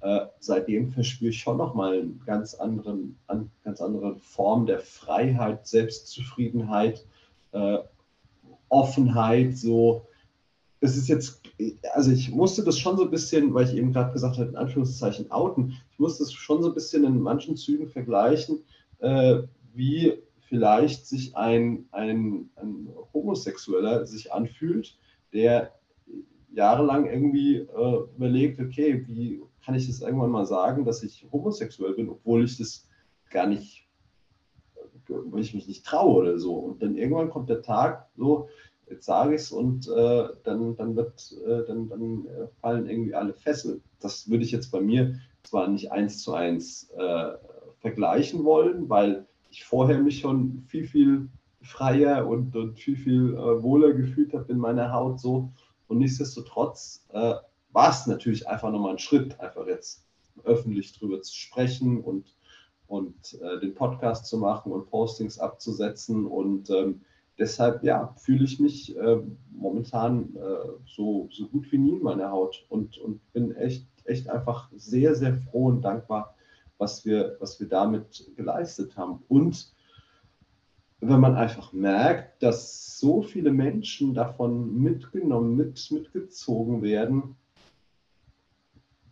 äh, 0.00 0.26
seitdem 0.38 0.90
verspüre 0.90 1.30
ich 1.30 1.40
schon 1.40 1.56
nochmal 1.56 2.00
eine 2.00 2.12
ganz, 2.24 2.54
anderen, 2.54 3.16
an, 3.26 3.50
ganz 3.64 3.80
andere 3.80 4.16
Form 4.16 4.66
der 4.66 4.80
Freiheit, 4.80 5.66
Selbstzufriedenheit, 5.66 7.04
äh, 7.52 7.78
Offenheit, 8.68 9.56
so. 9.56 10.06
Es 10.80 10.96
ist 10.96 11.08
jetzt, 11.08 11.42
also 11.94 12.12
ich 12.12 12.30
musste 12.30 12.62
das 12.62 12.78
schon 12.78 12.96
so 12.96 13.04
ein 13.04 13.10
bisschen, 13.10 13.52
weil 13.52 13.66
ich 13.66 13.74
eben 13.74 13.92
gerade 13.92 14.12
gesagt 14.12 14.38
habe, 14.38 14.50
in 14.50 14.56
Anführungszeichen 14.56 15.30
outen, 15.32 15.76
ich 15.90 15.98
musste 15.98 16.22
es 16.22 16.32
schon 16.32 16.62
so 16.62 16.68
ein 16.68 16.74
bisschen 16.74 17.02
in 17.04 17.20
manchen 17.20 17.56
Zügen 17.56 17.88
vergleichen, 17.88 18.60
äh, 19.00 19.38
wie 19.74 20.22
vielleicht 20.48 21.06
sich 21.06 21.36
ein, 21.36 21.86
ein, 21.90 22.50
ein 22.56 22.88
Homosexueller 23.12 24.06
sich 24.06 24.32
anfühlt, 24.32 24.96
der 25.32 25.72
jahrelang 26.52 27.06
irgendwie 27.06 27.56
äh, 27.56 28.02
überlegt, 28.16 28.60
okay, 28.60 29.04
wie 29.06 29.42
kann 29.68 29.74
ich 29.74 29.86
das 29.86 30.00
irgendwann 30.00 30.30
mal 30.30 30.46
sagen, 30.46 30.86
dass 30.86 31.02
ich 31.02 31.26
homosexuell 31.30 31.92
bin, 31.92 32.08
obwohl 32.08 32.42
ich 32.42 32.56
das 32.56 32.88
gar 33.28 33.46
nicht, 33.46 33.86
weil 35.06 35.42
ich 35.42 35.52
mich 35.52 35.68
nicht 35.68 35.84
traue 35.84 36.22
oder 36.22 36.38
so. 36.38 36.54
Und 36.54 36.82
dann 36.82 36.96
irgendwann 36.96 37.28
kommt 37.28 37.50
der 37.50 37.60
Tag, 37.60 38.08
so, 38.16 38.48
jetzt 38.88 39.04
sage 39.04 39.34
ich 39.34 39.42
es 39.42 39.52
und 39.52 39.86
äh, 39.86 40.28
dann, 40.42 40.74
dann, 40.74 40.96
wird, 40.96 41.36
äh, 41.46 41.66
dann, 41.66 41.90
dann 41.90 42.26
äh, 42.28 42.46
fallen 42.62 42.88
irgendwie 42.88 43.14
alle 43.14 43.34
Fesseln. 43.34 43.82
Das 44.00 44.30
würde 44.30 44.42
ich 44.42 44.52
jetzt 44.52 44.70
bei 44.70 44.80
mir 44.80 45.20
zwar 45.42 45.68
nicht 45.68 45.92
eins 45.92 46.22
zu 46.22 46.32
eins 46.32 46.88
äh, 46.96 47.32
vergleichen 47.80 48.44
wollen, 48.44 48.88
weil 48.88 49.26
ich 49.50 49.66
vorher 49.66 49.98
mich 49.98 50.20
schon 50.20 50.64
viel, 50.68 50.86
viel 50.86 51.28
freier 51.60 52.26
und, 52.26 52.56
und 52.56 52.78
viel, 52.78 52.96
viel 52.96 53.34
äh, 53.34 53.62
wohler 53.62 53.92
gefühlt 53.92 54.32
habe 54.32 54.50
in 54.50 54.60
meiner 54.60 54.94
Haut 54.94 55.20
so. 55.20 55.52
Und 55.88 55.98
nichtsdestotrotz 55.98 57.06
äh, 57.10 57.34
war 57.78 57.90
es 57.90 58.08
natürlich 58.08 58.48
einfach 58.48 58.72
nochmal 58.72 58.94
ein 58.94 58.98
Schritt, 58.98 59.38
einfach 59.38 59.68
jetzt 59.68 60.04
öffentlich 60.42 60.98
drüber 60.98 61.22
zu 61.22 61.32
sprechen 61.32 62.00
und, 62.00 62.34
und 62.88 63.38
äh, 63.40 63.60
den 63.60 63.76
Podcast 63.76 64.26
zu 64.26 64.36
machen 64.36 64.72
und 64.72 64.90
Postings 64.90 65.38
abzusetzen. 65.38 66.26
Und 66.26 66.70
ähm, 66.70 67.02
deshalb, 67.38 67.84
ja, 67.84 68.16
fühle 68.16 68.42
ich 68.46 68.58
mich 68.58 68.96
äh, 68.96 69.20
momentan 69.52 70.34
äh, 70.34 70.70
so, 70.86 71.28
so 71.30 71.46
gut 71.46 71.70
wie 71.70 71.78
nie 71.78 71.98
in 71.98 72.02
meiner 72.02 72.32
Haut 72.32 72.66
und, 72.68 72.98
und 72.98 73.20
bin 73.32 73.54
echt, 73.54 73.86
echt 74.06 74.28
einfach 74.28 74.68
sehr, 74.74 75.14
sehr 75.14 75.36
froh 75.36 75.66
und 75.66 75.82
dankbar, 75.82 76.34
was 76.78 77.04
wir, 77.04 77.36
was 77.38 77.60
wir 77.60 77.68
damit 77.68 78.28
geleistet 78.34 78.96
haben. 78.96 79.22
Und 79.28 79.72
wenn 80.98 81.20
man 81.20 81.36
einfach 81.36 81.72
merkt, 81.72 82.42
dass 82.42 82.98
so 82.98 83.22
viele 83.22 83.52
Menschen 83.52 84.14
davon 84.14 84.82
mitgenommen, 84.82 85.56
mit, 85.56 85.88
mitgezogen 85.92 86.82
werden 86.82 87.36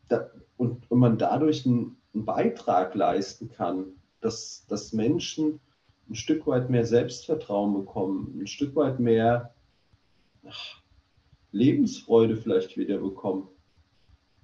da, 0.09 0.31
und, 0.57 0.91
und 0.91 0.99
man 0.99 1.19
dadurch 1.19 1.67
einen, 1.67 1.97
einen, 2.15 2.25
Beitrag 2.25 2.95
leisten 2.95 3.51
kann, 3.51 3.87
dass, 4.21 4.65
dass 4.69 4.93
Menschen 4.93 5.61
ein 6.09 6.15
Stück 6.15 6.47
weit 6.47 6.71
mehr 6.71 6.87
Selbstvertrauen 6.87 7.75
bekommen, 7.75 8.39
ein 8.41 8.47
Stück 8.47 8.75
weit 8.77 9.01
mehr 9.01 9.55
ach, 10.49 10.81
Lebensfreude 11.53 12.37
vielleicht 12.37 12.77
wieder 12.77 12.99
bekommen. 12.99 13.49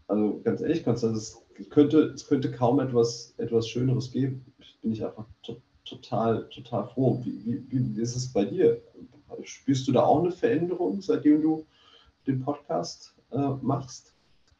Also 0.08 0.40
ganz 0.44 0.60
ehrlich, 0.60 0.84
Konstantin, 0.84 1.18
es 1.18 1.42
könnte, 1.70 2.00
es 2.14 2.26
könnte 2.26 2.50
kaum 2.50 2.80
etwas, 2.80 3.34
etwas 3.38 3.68
Schöneres 3.68 4.10
geben. 4.10 4.44
Bin 4.82 4.92
ich 4.92 5.04
einfach 5.04 5.26
total, 5.84 6.48
total 6.48 6.88
froh. 6.88 7.20
Wie, 7.24 7.64
wie, 7.70 7.96
wie 7.96 8.00
ist 8.00 8.16
es 8.16 8.32
bei 8.32 8.44
dir? 8.44 8.80
Spürst 9.44 9.88
du 9.88 9.92
da 9.92 10.02
auch 10.02 10.20
eine 10.20 10.32
Veränderung, 10.32 11.00
seitdem 11.00 11.40
du 11.42 11.66
den 12.26 12.40
Podcast 12.40 13.14
äh, 13.30 13.48
machst? 13.60 14.14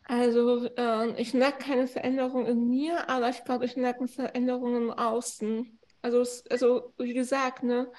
Also 0.05 0.67
äh, 0.77 1.21
ich 1.21 1.33
merke 1.35 1.65
keine 1.65 1.87
Veränderung 1.87 2.47
in 2.47 2.69
mir, 2.69 3.09
aber 3.09 3.29
ich 3.29 3.45
glaube, 3.45 3.65
ich 3.65 3.77
merke 3.77 4.01
eine 4.01 4.09
Veränderung 4.09 4.77
im 4.77 4.91
Außen. 4.91 5.79
Also, 6.03 6.25
also 6.51 6.93
wie 6.99 7.15
gesagt, 7.15 7.63
ne, 7.63 7.91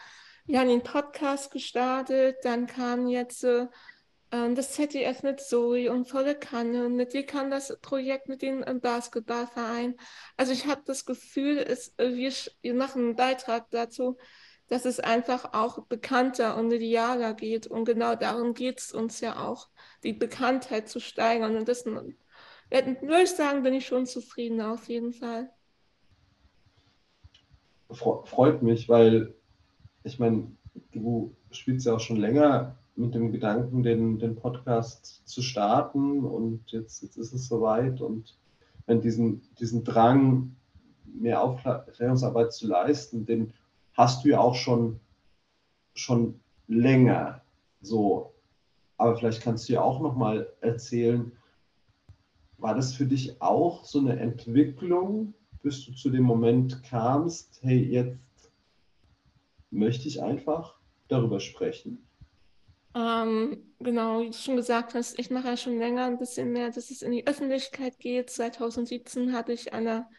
wir 0.45 0.59
haben 0.59 0.67
den 0.67 0.83
Podcast 0.83 1.51
gestartet, 1.51 2.37
dann 2.43 2.67
kam 2.67 3.07
jetzt 3.07 3.45
äh, 3.45 3.67
ähm, 4.33 4.55
das 4.55 4.73
ZDF 4.73 5.23
mit 5.23 5.39
Zoe 5.39 5.89
und 5.91 6.09
volle 6.09 6.35
Kanne. 6.35 6.89
Mit 6.89 7.13
dir 7.13 7.25
kam 7.25 7.51
das 7.51 7.77
Projekt 7.81 8.27
mit 8.27 8.41
dem 8.41 8.63
äh, 8.63 8.73
Basketballverein. 8.73 9.95
Also 10.35 10.51
ich 10.51 10.65
habe 10.65 10.81
das 10.85 11.05
Gefühl, 11.05 11.59
es, 11.59 11.93
äh, 11.97 12.15
wir, 12.15 12.33
wir 12.61 12.73
machen 12.73 13.03
einen 13.03 13.15
Beitrag 13.15 13.69
dazu, 13.69 14.17
dass 14.67 14.85
es 14.85 14.99
einfach 14.99 15.53
auch 15.53 15.85
bekannter 15.85 16.57
und 16.57 16.71
idealer 16.71 17.33
geht. 17.35 17.67
Und 17.67 17.85
genau 17.85 18.15
darum 18.15 18.53
geht 18.55 18.79
es 18.79 18.91
uns 18.91 19.19
ja 19.21 19.37
auch, 19.37 19.69
die 20.03 20.13
Bekanntheit 20.13 20.89
zu 20.89 20.99
steigern. 20.99 21.55
Und 21.55 21.67
das 21.67 21.85
würde 21.85 22.13
ich 23.23 23.31
sagen, 23.31 23.63
bin 23.63 23.73
ich 23.73 23.85
schon 23.85 24.05
zufrieden 24.05 24.61
auf 24.61 24.87
jeden 24.89 25.13
Fall. 25.13 25.49
Freut 27.89 28.63
mich, 28.63 28.89
weil 28.89 29.35
ich 30.03 30.19
meine, 30.19 30.51
du 30.91 31.35
spielst 31.51 31.85
ja 31.85 31.95
auch 31.95 31.99
schon 31.99 32.17
länger 32.17 32.77
mit 32.95 33.13
dem 33.13 33.31
Gedanken, 33.31 33.83
den, 33.83 34.19
den 34.19 34.35
Podcast 34.35 35.27
zu 35.27 35.41
starten 35.41 36.23
und 36.25 36.71
jetzt, 36.71 37.01
jetzt 37.03 37.17
ist 37.17 37.33
es 37.33 37.47
soweit 37.47 38.01
und 38.01 38.37
wenn 38.85 39.01
diesen, 39.01 39.41
diesen 39.59 39.83
Drang, 39.83 40.55
mehr 41.05 41.41
Aufklärungsarbeit 41.41 42.53
zu 42.53 42.67
leisten, 42.67 43.25
den 43.25 43.53
hast 43.93 44.23
du 44.23 44.29
ja 44.29 44.39
auch 44.39 44.55
schon, 44.55 44.99
schon 45.93 46.39
länger 46.67 47.41
so. 47.81 48.32
Aber 49.03 49.17
vielleicht 49.17 49.41
kannst 49.41 49.67
du 49.67 49.73
ja 49.73 49.81
auch 49.81 49.99
nochmal 49.99 50.47
erzählen, 50.61 51.33
war 52.57 52.73
das 52.73 52.93
für 52.93 53.05
dich 53.05 53.41
auch 53.41 53.83
so 53.83 53.99
eine 53.99 54.17
Entwicklung, 54.17 55.33
bis 55.61 55.85
du 55.85 55.91
zu 55.91 56.09
dem 56.09 56.23
Moment 56.23 56.81
kamst, 56.83 57.59
hey, 57.63 57.83
jetzt 57.83 58.17
möchte 59.71 60.07
ich 60.07 60.23
einfach 60.23 60.75
darüber 61.09 61.41
sprechen? 61.41 62.07
Ähm, 62.95 63.73
genau, 63.79 64.21
wie 64.21 64.27
du 64.27 64.37
schon 64.37 64.55
gesagt 64.55 64.93
hast, 64.93 65.19
ich 65.19 65.29
mache 65.29 65.49
ja 65.49 65.57
schon 65.57 65.77
länger 65.77 66.05
ein 66.05 66.17
bisschen 66.17 66.53
mehr, 66.53 66.71
dass 66.71 66.89
es 66.89 67.01
in 67.01 67.11
die 67.11 67.27
Öffentlichkeit 67.27 67.99
geht. 67.99 68.29
2017 68.29 69.33
hatte 69.33 69.51
ich 69.51 69.73
an 69.73 69.85
einer 69.85 70.09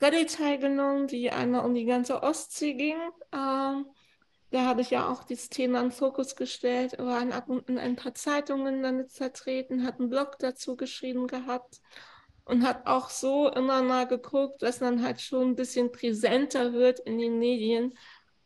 Rallye 0.00 0.26
teilgenommen, 0.26 1.08
die 1.08 1.32
einmal 1.32 1.64
um 1.64 1.74
die 1.74 1.84
ganze 1.84 2.22
Ostsee 2.22 2.74
ging. 2.74 2.94
Ähm, 3.32 3.86
da 4.54 4.66
habe 4.66 4.82
ich 4.82 4.90
ja 4.90 5.08
auch 5.08 5.24
dieses 5.24 5.48
Thema 5.48 5.80
in 5.80 5.90
Fokus 5.90 6.36
gestellt, 6.36 6.96
war 6.98 7.20
in, 7.20 7.32
in 7.66 7.76
ein 7.76 7.96
paar 7.96 8.14
Zeitungen 8.14 8.84
damit 8.84 9.10
vertreten, 9.10 9.84
hat 9.84 9.98
einen 9.98 10.10
Blog 10.10 10.38
dazu 10.38 10.76
geschrieben 10.76 11.26
gehabt 11.26 11.80
und 12.44 12.64
hat 12.64 12.86
auch 12.86 13.10
so 13.10 13.50
immer 13.50 13.82
mal 13.82 14.06
geguckt, 14.06 14.62
dass 14.62 14.78
dann 14.78 15.02
halt 15.02 15.20
schon 15.20 15.50
ein 15.50 15.56
bisschen 15.56 15.90
präsenter 15.90 16.72
wird 16.72 17.00
in 17.00 17.18
den 17.18 17.40
Medien, 17.40 17.98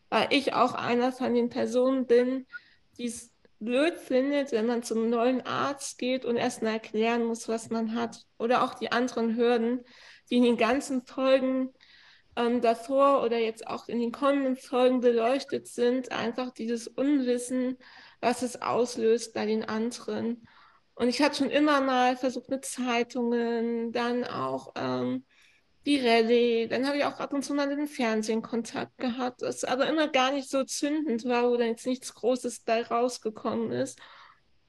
weil 0.09 0.29
ich 0.31 0.55
auch 0.55 0.73
einer 0.73 1.13
von 1.13 1.35
den 1.35 1.51
Personen 1.51 2.07
bin, 2.07 2.47
die 2.97 3.05
es 3.05 3.31
blöd 3.59 3.99
findet, 3.99 4.53
wenn 4.53 4.65
man 4.65 4.83
zum 4.83 5.11
neuen 5.11 5.43
Arzt 5.43 5.99
geht 5.99 6.25
und 6.25 6.37
erstmal 6.39 6.73
erklären 6.73 7.25
muss, 7.25 7.49
was 7.49 7.69
man 7.69 7.95
hat. 7.95 8.25
Oder 8.39 8.65
auch 8.65 8.73
die 8.73 8.93
anderen 8.93 9.37
Hürden, 9.37 9.85
die 10.31 10.37
in 10.37 10.45
den 10.45 10.57
ganzen 10.57 11.05
Folgen 11.05 11.75
ähm, 12.39 12.61
davor 12.61 13.23
oder 13.25 13.39
jetzt 13.39 13.67
auch 13.67 13.89
in 13.89 14.01
den 14.01 14.13
kommenden 14.13 14.57
Folgen 14.57 15.01
beleuchtet 15.01 15.67
sind. 15.67 16.13
Einfach 16.13 16.51
dieses 16.53 16.87
Unwissen, 16.87 17.77
was 18.21 18.43
es 18.43 18.63
auslöst 18.63 19.35
bei 19.35 19.45
den 19.45 19.65
anderen. 19.65 20.47
Und 20.95 21.09
ich 21.09 21.21
hatte 21.21 21.39
schon 21.39 21.51
immer 21.51 21.81
mal 21.81 22.17
versucht 22.17 22.49
mit 22.49 22.65
Zeitungen, 22.65 23.93
dann 23.93 24.25
auch 24.25 24.73
ähm, 24.77 25.25
die 25.85 26.01
Rallye. 26.01 26.69
Dann 26.69 26.87
habe 26.87 26.99
ich 26.99 27.05
auch 27.05 27.19
ab 27.19 27.33
und 27.33 27.45
zu 27.45 27.55
mal 27.55 27.67
mit 27.67 27.79
dem 27.79 27.89
Fernsehen 27.89 28.43
Kontakt 28.43 28.97
gehabt, 28.99 29.43
das 29.43 29.65
aber 29.65 29.89
immer 29.89 30.09
gar 30.09 30.33
nicht 30.33 30.49
so 30.49 30.65
zündend 30.65 31.25
war 31.25 31.51
oder 31.51 31.67
jetzt 31.67 31.87
nichts 31.87 32.15
Großes 32.15 32.65
da 32.65 32.83
rausgekommen 32.83 33.73
ist. 33.73 33.99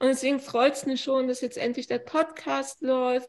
Und 0.00 0.08
deswegen 0.08 0.40
freut 0.40 0.74
es 0.74 0.86
mich 0.86 1.02
schon, 1.02 1.28
dass 1.28 1.40
jetzt 1.40 1.58
endlich 1.58 1.86
der 1.86 1.98
Podcast 1.98 2.80
läuft, 2.80 3.28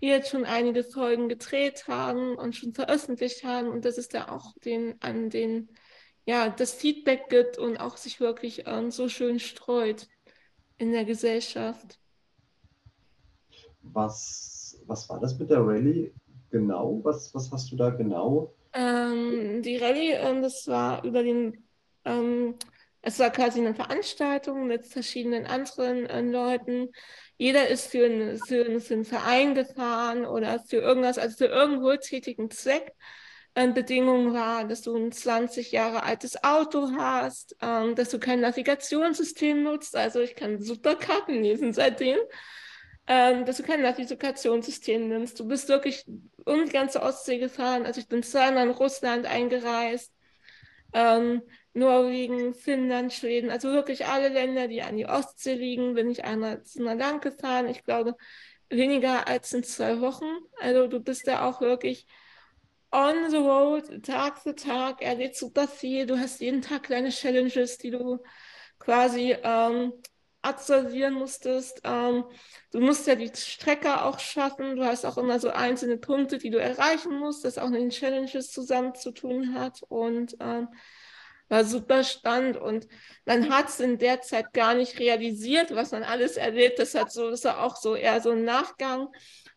wir 0.00 0.10
jetzt 0.10 0.30
schon 0.30 0.44
einige 0.44 0.84
Folgen 0.84 1.28
gedreht 1.28 1.88
haben 1.88 2.36
und 2.36 2.54
schon 2.54 2.74
veröffentlicht 2.74 3.44
haben 3.44 3.68
und 3.68 3.84
dass 3.84 3.98
es 3.98 4.08
da 4.08 4.28
auch 4.28 4.54
den, 4.64 4.94
an 5.00 5.30
den, 5.30 5.70
ja, 6.26 6.48
das 6.48 6.72
Feedback 6.72 7.28
gibt 7.28 7.58
und 7.58 7.76
auch 7.78 7.96
sich 7.96 8.20
wirklich 8.20 8.64
ähm, 8.66 8.90
so 8.90 9.08
schön 9.08 9.38
streut 9.38 10.08
in 10.78 10.92
der 10.92 11.04
Gesellschaft. 11.04 11.98
Was, 13.82 14.78
was 14.86 15.08
war 15.08 15.20
das 15.20 15.38
mit 15.38 15.50
der 15.50 15.60
Rallye? 15.60 16.12
genau? 16.54 17.00
Was, 17.02 17.34
was 17.34 17.50
hast 17.50 17.72
du 17.72 17.76
da 17.76 17.90
genau? 17.90 18.54
Ähm, 18.72 19.60
die 19.62 19.76
Rallye, 19.76 20.12
ähm, 20.12 20.40
das 20.40 20.68
war 20.68 21.04
über 21.04 21.24
den, 21.24 21.64
ähm, 22.04 22.54
es 23.04 23.18
war 23.18 23.30
quasi 23.30 23.60
eine 23.60 23.74
Veranstaltung 23.74 24.66
mit 24.66 24.86
verschiedenen 24.86 25.46
anderen 25.46 26.06
äh, 26.06 26.20
Leuten. 26.20 26.90
Jeder 27.36 27.68
ist 27.68 27.88
für, 27.88 28.06
eine, 28.06 28.38
für, 28.38 28.80
für 28.80 28.94
einen 28.94 29.04
Verein 29.04 29.54
gefahren 29.54 30.24
oder 30.24 30.60
für 30.60 30.76
irgendwas, 30.76 31.18
also 31.18 31.36
für 31.36 31.46
irgendwo 31.46 31.94
tätigen 31.96 32.50
Zweck. 32.50 32.92
Ähm, 33.56 33.74
Bedingung 33.74 34.32
war, 34.34 34.64
dass 34.66 34.82
du 34.82 34.96
ein 34.96 35.12
20 35.12 35.70
Jahre 35.70 36.02
altes 36.02 36.42
Auto 36.42 36.90
hast, 36.96 37.56
ähm, 37.62 37.94
dass 37.94 38.10
du 38.10 38.18
kein 38.18 38.40
Navigationssystem 38.40 39.62
nutzt. 39.62 39.94
Also 39.94 40.20
ich 40.20 40.34
kann 40.34 40.60
super 40.60 40.96
Karten 40.96 41.42
lesen 41.42 41.72
seitdem 41.72 42.18
ähm, 43.06 43.44
dass 43.44 43.58
du 43.58 43.62
kein 43.62 43.82
Navigationssystem 43.82 45.08
nimmst. 45.08 45.38
Du 45.38 45.46
bist 45.46 45.68
wirklich 45.68 46.06
um 46.44 46.64
die 46.64 46.72
ganze 46.72 47.02
Ostsee 47.02 47.38
gefahren. 47.38 47.84
Also 47.84 48.00
ich 48.00 48.08
bin 48.08 48.22
zweimal 48.22 48.66
in 48.66 48.72
Russland 48.72 49.26
eingereist, 49.26 50.12
ähm, 50.92 51.42
Norwegen, 51.74 52.54
Finnland, 52.54 53.12
Schweden, 53.12 53.50
also 53.50 53.72
wirklich 53.72 54.06
alle 54.06 54.28
Länder, 54.28 54.68
die 54.68 54.82
an 54.82 54.96
die 54.96 55.06
Ostsee 55.06 55.54
liegen, 55.54 55.94
bin 55.94 56.08
ich 56.08 56.24
einmal, 56.24 56.62
einmal 56.76 56.96
lang 56.96 57.20
gefahren. 57.20 57.68
Ich 57.68 57.84
glaube, 57.84 58.16
weniger 58.68 59.26
als 59.28 59.52
in 59.52 59.64
zwei 59.64 60.00
Wochen. 60.00 60.26
Also 60.60 60.86
du 60.86 61.00
bist 61.00 61.26
da 61.26 61.48
auch 61.48 61.60
wirklich 61.60 62.06
on 62.92 63.28
the 63.30 63.36
road, 63.38 64.04
Tag 64.04 64.38
für 64.38 64.54
Tag, 64.54 65.02
erlebst 65.02 65.40
super 65.40 65.66
viel. 65.66 66.06
Du 66.06 66.16
hast 66.18 66.40
jeden 66.40 66.62
Tag 66.62 66.84
kleine 66.84 67.10
Challenges, 67.10 67.78
die 67.78 67.90
du 67.90 68.20
quasi 68.78 69.36
ähm, 69.42 69.92
absolvieren 70.42 71.14
musstest. 71.14 71.80
Ähm, 71.82 72.24
du 72.70 72.80
musst 72.80 73.06
ja 73.06 73.16
die 73.16 73.32
Strecke 73.34 74.02
auch 74.02 74.20
schaffen. 74.20 74.76
Du 74.76 74.84
hast 74.84 75.04
auch 75.04 75.18
immer 75.18 75.40
so 75.40 75.50
einzelne 75.50 75.96
Punkte, 75.96 76.38
die 76.38 76.50
du 76.50 76.58
erreichen 76.58 77.18
musst, 77.18 77.44
das 77.44 77.58
auch 77.58 77.68
mit 77.68 77.80
den 77.80 77.90
Challenges 77.90 78.52
zusammen 78.52 78.94
zu 78.94 79.10
tun 79.10 79.54
hat. 79.58 79.82
Und 79.88 80.36
ähm, 80.38 80.68
war 81.54 81.64
super 81.64 82.02
spannend. 82.02 82.56
Und 82.56 82.88
man 83.24 83.48
hat 83.50 83.68
es 83.68 83.80
in 83.80 83.98
der 83.98 84.20
Zeit 84.20 84.52
gar 84.52 84.74
nicht 84.74 84.98
realisiert, 84.98 85.74
was 85.74 85.92
man 85.92 86.02
alles 86.02 86.36
erlebt. 86.36 86.78
Das 86.78 86.94
hat 86.94 87.12
so, 87.12 87.30
das 87.30 87.46
auch 87.46 87.76
so 87.76 87.94
eher 87.94 88.20
so 88.20 88.32
ein 88.32 88.44
Nachgang. 88.44 89.08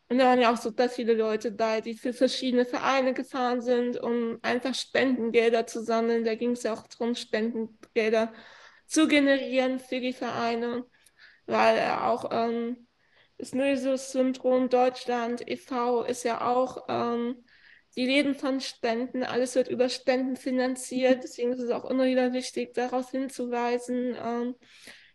Und 0.09 0.19
da 0.19 0.25
waren 0.25 0.39
ja 0.39 0.53
auch 0.53 0.57
super 0.57 0.89
viele 0.89 1.15
Leute 1.15 1.51
da, 1.51 1.81
die 1.81 1.95
für 1.95 2.13
verschiedene 2.13 2.65
Vereine 2.65 3.13
gefahren 3.13 3.61
sind, 3.61 3.99
um 3.99 4.37
einfach 4.41 4.73
Spendengelder 4.73 5.65
zu 5.67 5.83
sammeln. 5.83 6.23
Da 6.23 6.35
ging 6.35 6.51
es 6.51 6.63
ja 6.63 6.73
auch 6.73 6.87
darum, 6.87 7.15
Spendengelder 7.15 8.31
zu 8.85 9.07
generieren 9.07 9.79
für 9.79 9.99
die 9.99 10.13
Vereine, 10.13 10.85
weil 11.45 11.79
auch 11.99 12.29
ähm, 12.31 12.87
das 13.37 13.53
Nösus-Syndrom 13.53 14.69
Deutschland 14.69 15.45
e.V. 15.45 16.03
ist 16.03 16.23
ja 16.23 16.47
auch, 16.47 16.85
ähm, 16.87 17.43
die 17.97 18.05
leben 18.05 18.35
von 18.35 18.61
Spenden, 18.61 19.23
alles 19.23 19.55
wird 19.55 19.69
über 19.69 19.89
Spenden 19.89 20.35
finanziert, 20.35 21.23
deswegen 21.23 21.51
ist 21.51 21.59
es 21.59 21.71
auch 21.71 21.89
immer 21.89 22.05
wieder 22.05 22.31
wichtig, 22.31 22.75
darauf 22.75 23.09
hinzuweisen. 23.09 24.15
Ähm, 24.23 24.55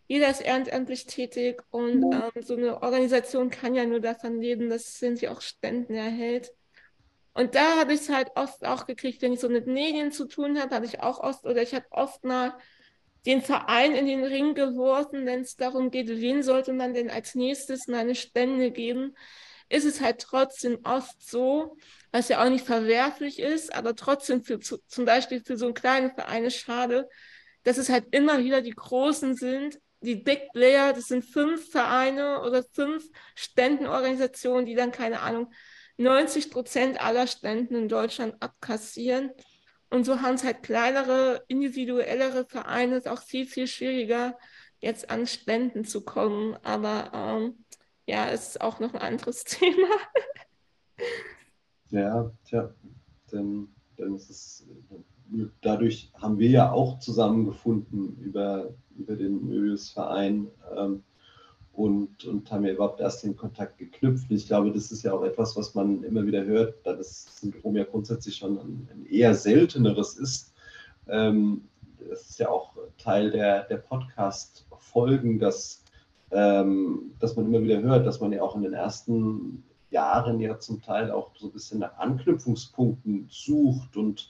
jeder 0.05 0.29
ist 0.29 0.41
ehrenamtlich 0.41 1.05
tätig 1.05 1.63
und 1.71 2.03
ähm, 2.03 2.43
so 2.43 2.55
eine 2.57 2.83
Organisation 2.83 3.49
kann 3.49 3.73
ja 3.73 3.85
nur 3.85 4.01
davon 4.01 4.41
leben, 4.41 4.69
dass 4.69 4.99
sie 4.99 5.29
auch 5.29 5.39
Spenden 5.39 5.93
erhält. 5.93 6.51
Und 7.33 7.55
da 7.55 7.79
habe 7.79 7.93
ich 7.93 8.01
es 8.01 8.09
halt 8.09 8.31
oft 8.35 8.65
auch 8.65 8.85
gekriegt, 8.85 9.21
wenn 9.21 9.31
ich 9.31 9.39
so 9.39 9.47
mit 9.47 9.65
Medien 9.65 10.11
zu 10.11 10.27
tun 10.27 10.59
habe, 10.59 10.75
habe 10.75 10.85
ich 10.85 10.99
auch 10.99 11.19
oft, 11.19 11.45
oder 11.45 11.61
ich 11.61 11.73
habe 11.73 11.85
oft 11.89 12.25
mal 12.25 12.53
den 13.25 13.41
Verein 13.41 13.95
in 13.95 14.05
den 14.05 14.25
Ring 14.25 14.55
geworfen, 14.55 15.25
wenn 15.25 15.39
es 15.39 15.55
darum 15.55 15.89
geht, 15.89 16.09
wen 16.09 16.43
sollte 16.43 16.73
man 16.73 16.93
denn 16.93 17.09
als 17.09 17.33
nächstes 17.33 17.87
mal 17.87 17.99
eine 17.99 18.15
Spende 18.15 18.71
geben, 18.71 19.15
ist 19.69 19.85
es 19.85 20.01
halt 20.01 20.19
trotzdem 20.19 20.79
oft 20.83 21.21
so, 21.21 21.77
was 22.11 22.29
ja 22.29 22.43
auch 22.43 22.49
nicht 22.49 22.65
verwerflich 22.65 23.39
ist, 23.39 23.73
aber 23.73 23.95
trotzdem 23.95 24.43
für 24.43 24.59
zum 24.59 25.05
Beispiel 25.05 25.41
für 25.43 25.57
so 25.57 25.65
einen 25.65 25.73
kleinen 25.73 26.11
Verein 26.11 26.45
ist 26.45 26.57
schade, 26.57 27.09
dass 27.63 27.77
es 27.77 27.89
halt 27.89 28.05
immer 28.11 28.39
wieder 28.39 28.61
die 28.61 28.71
Großen 28.71 29.35
sind, 29.35 29.79
die 30.01 30.15
Big 30.15 30.51
Player, 30.51 30.93
das 30.93 31.07
sind 31.07 31.23
fünf 31.23 31.71
Vereine 31.71 32.41
oder 32.41 32.63
fünf 32.73 33.05
Spendenorganisationen, 33.35 34.65
die 34.65 34.75
dann, 34.75 34.91
keine 34.91 35.21
Ahnung, 35.21 35.51
90 35.97 36.51
Prozent 36.51 37.01
aller 37.01 37.27
Spenden 37.27 37.75
in 37.75 37.87
Deutschland 37.87 38.35
abkassieren. 38.41 39.31
Und 39.89 40.05
so 40.05 40.21
haben 40.21 40.35
es 40.35 40.43
halt 40.43 40.63
kleinere, 40.63 41.43
individuellere 41.47 42.45
Vereine 42.45 42.95
es 42.95 43.07
auch 43.07 43.21
viel, 43.21 43.45
viel 43.45 43.67
schwieriger, 43.67 44.37
jetzt 44.79 45.09
an 45.09 45.27
Spenden 45.27 45.85
zu 45.85 46.03
kommen. 46.03 46.57
Aber 46.63 47.11
ähm, 47.13 47.62
ja, 48.07 48.25
ist 48.25 48.61
auch 48.61 48.79
noch 48.79 48.93
ein 48.93 49.01
anderes 49.01 49.43
Thema. 49.45 49.87
ja, 51.89 52.31
tja, 52.45 52.73
denn, 53.31 53.67
es 53.97 54.29
ist, 54.29 54.67
dadurch 55.61 56.11
haben 56.15 56.37
wir 56.39 56.49
ja 56.49 56.71
auch 56.71 56.99
zusammengefunden 56.99 58.17
über, 58.19 58.73
über 58.95 59.15
den 59.15 59.45
Möbius-Verein. 59.45 60.47
Ähm, 60.75 61.03
und, 61.73 62.23
und 62.25 62.51
haben 62.51 62.65
ja 62.65 62.73
überhaupt 62.73 62.99
erst 62.99 63.23
den 63.23 63.35
Kontakt 63.35 63.79
geknüpft. 63.79 64.29
Ich 64.29 64.45
glaube, 64.45 64.71
das 64.71 64.91
ist 64.91 65.03
ja 65.03 65.11
auch 65.11 65.23
etwas, 65.23 65.57
was 65.57 65.73
man 65.73 66.03
immer 66.03 66.25
wieder 66.25 66.45
hört, 66.45 66.75
da 66.85 66.93
das 66.93 67.39
Syndrom 67.39 67.75
ja 67.75 67.83
grundsätzlich 67.83 68.35
schon 68.35 68.59
ein, 68.59 68.87
ein 68.91 69.05
eher 69.07 69.33
selteneres 69.33 70.15
ist. 70.15 70.53
Ähm, 71.07 71.63
das 72.09 72.29
ist 72.29 72.39
ja 72.39 72.49
auch 72.49 72.73
Teil 72.97 73.31
der, 73.31 73.63
der 73.63 73.77
Podcast-Folgen, 73.77 75.39
dass, 75.39 75.82
ähm, 76.33 77.13
dass 77.19 77.35
man 77.35 77.45
immer 77.45 77.61
wieder 77.61 77.81
hört, 77.81 78.05
dass 78.05 78.19
man 78.19 78.31
ja 78.31 78.41
auch 78.41 78.55
in 78.55 78.63
den 78.63 78.73
ersten 78.73 79.63
Jahren 79.91 80.39
ja 80.39 80.59
zum 80.59 80.81
Teil 80.81 81.11
auch 81.11 81.31
so 81.35 81.47
ein 81.47 81.53
bisschen 81.53 81.79
nach 81.79 81.97
Anknüpfungspunkten 81.97 83.27
sucht 83.29 83.95
und 83.95 84.29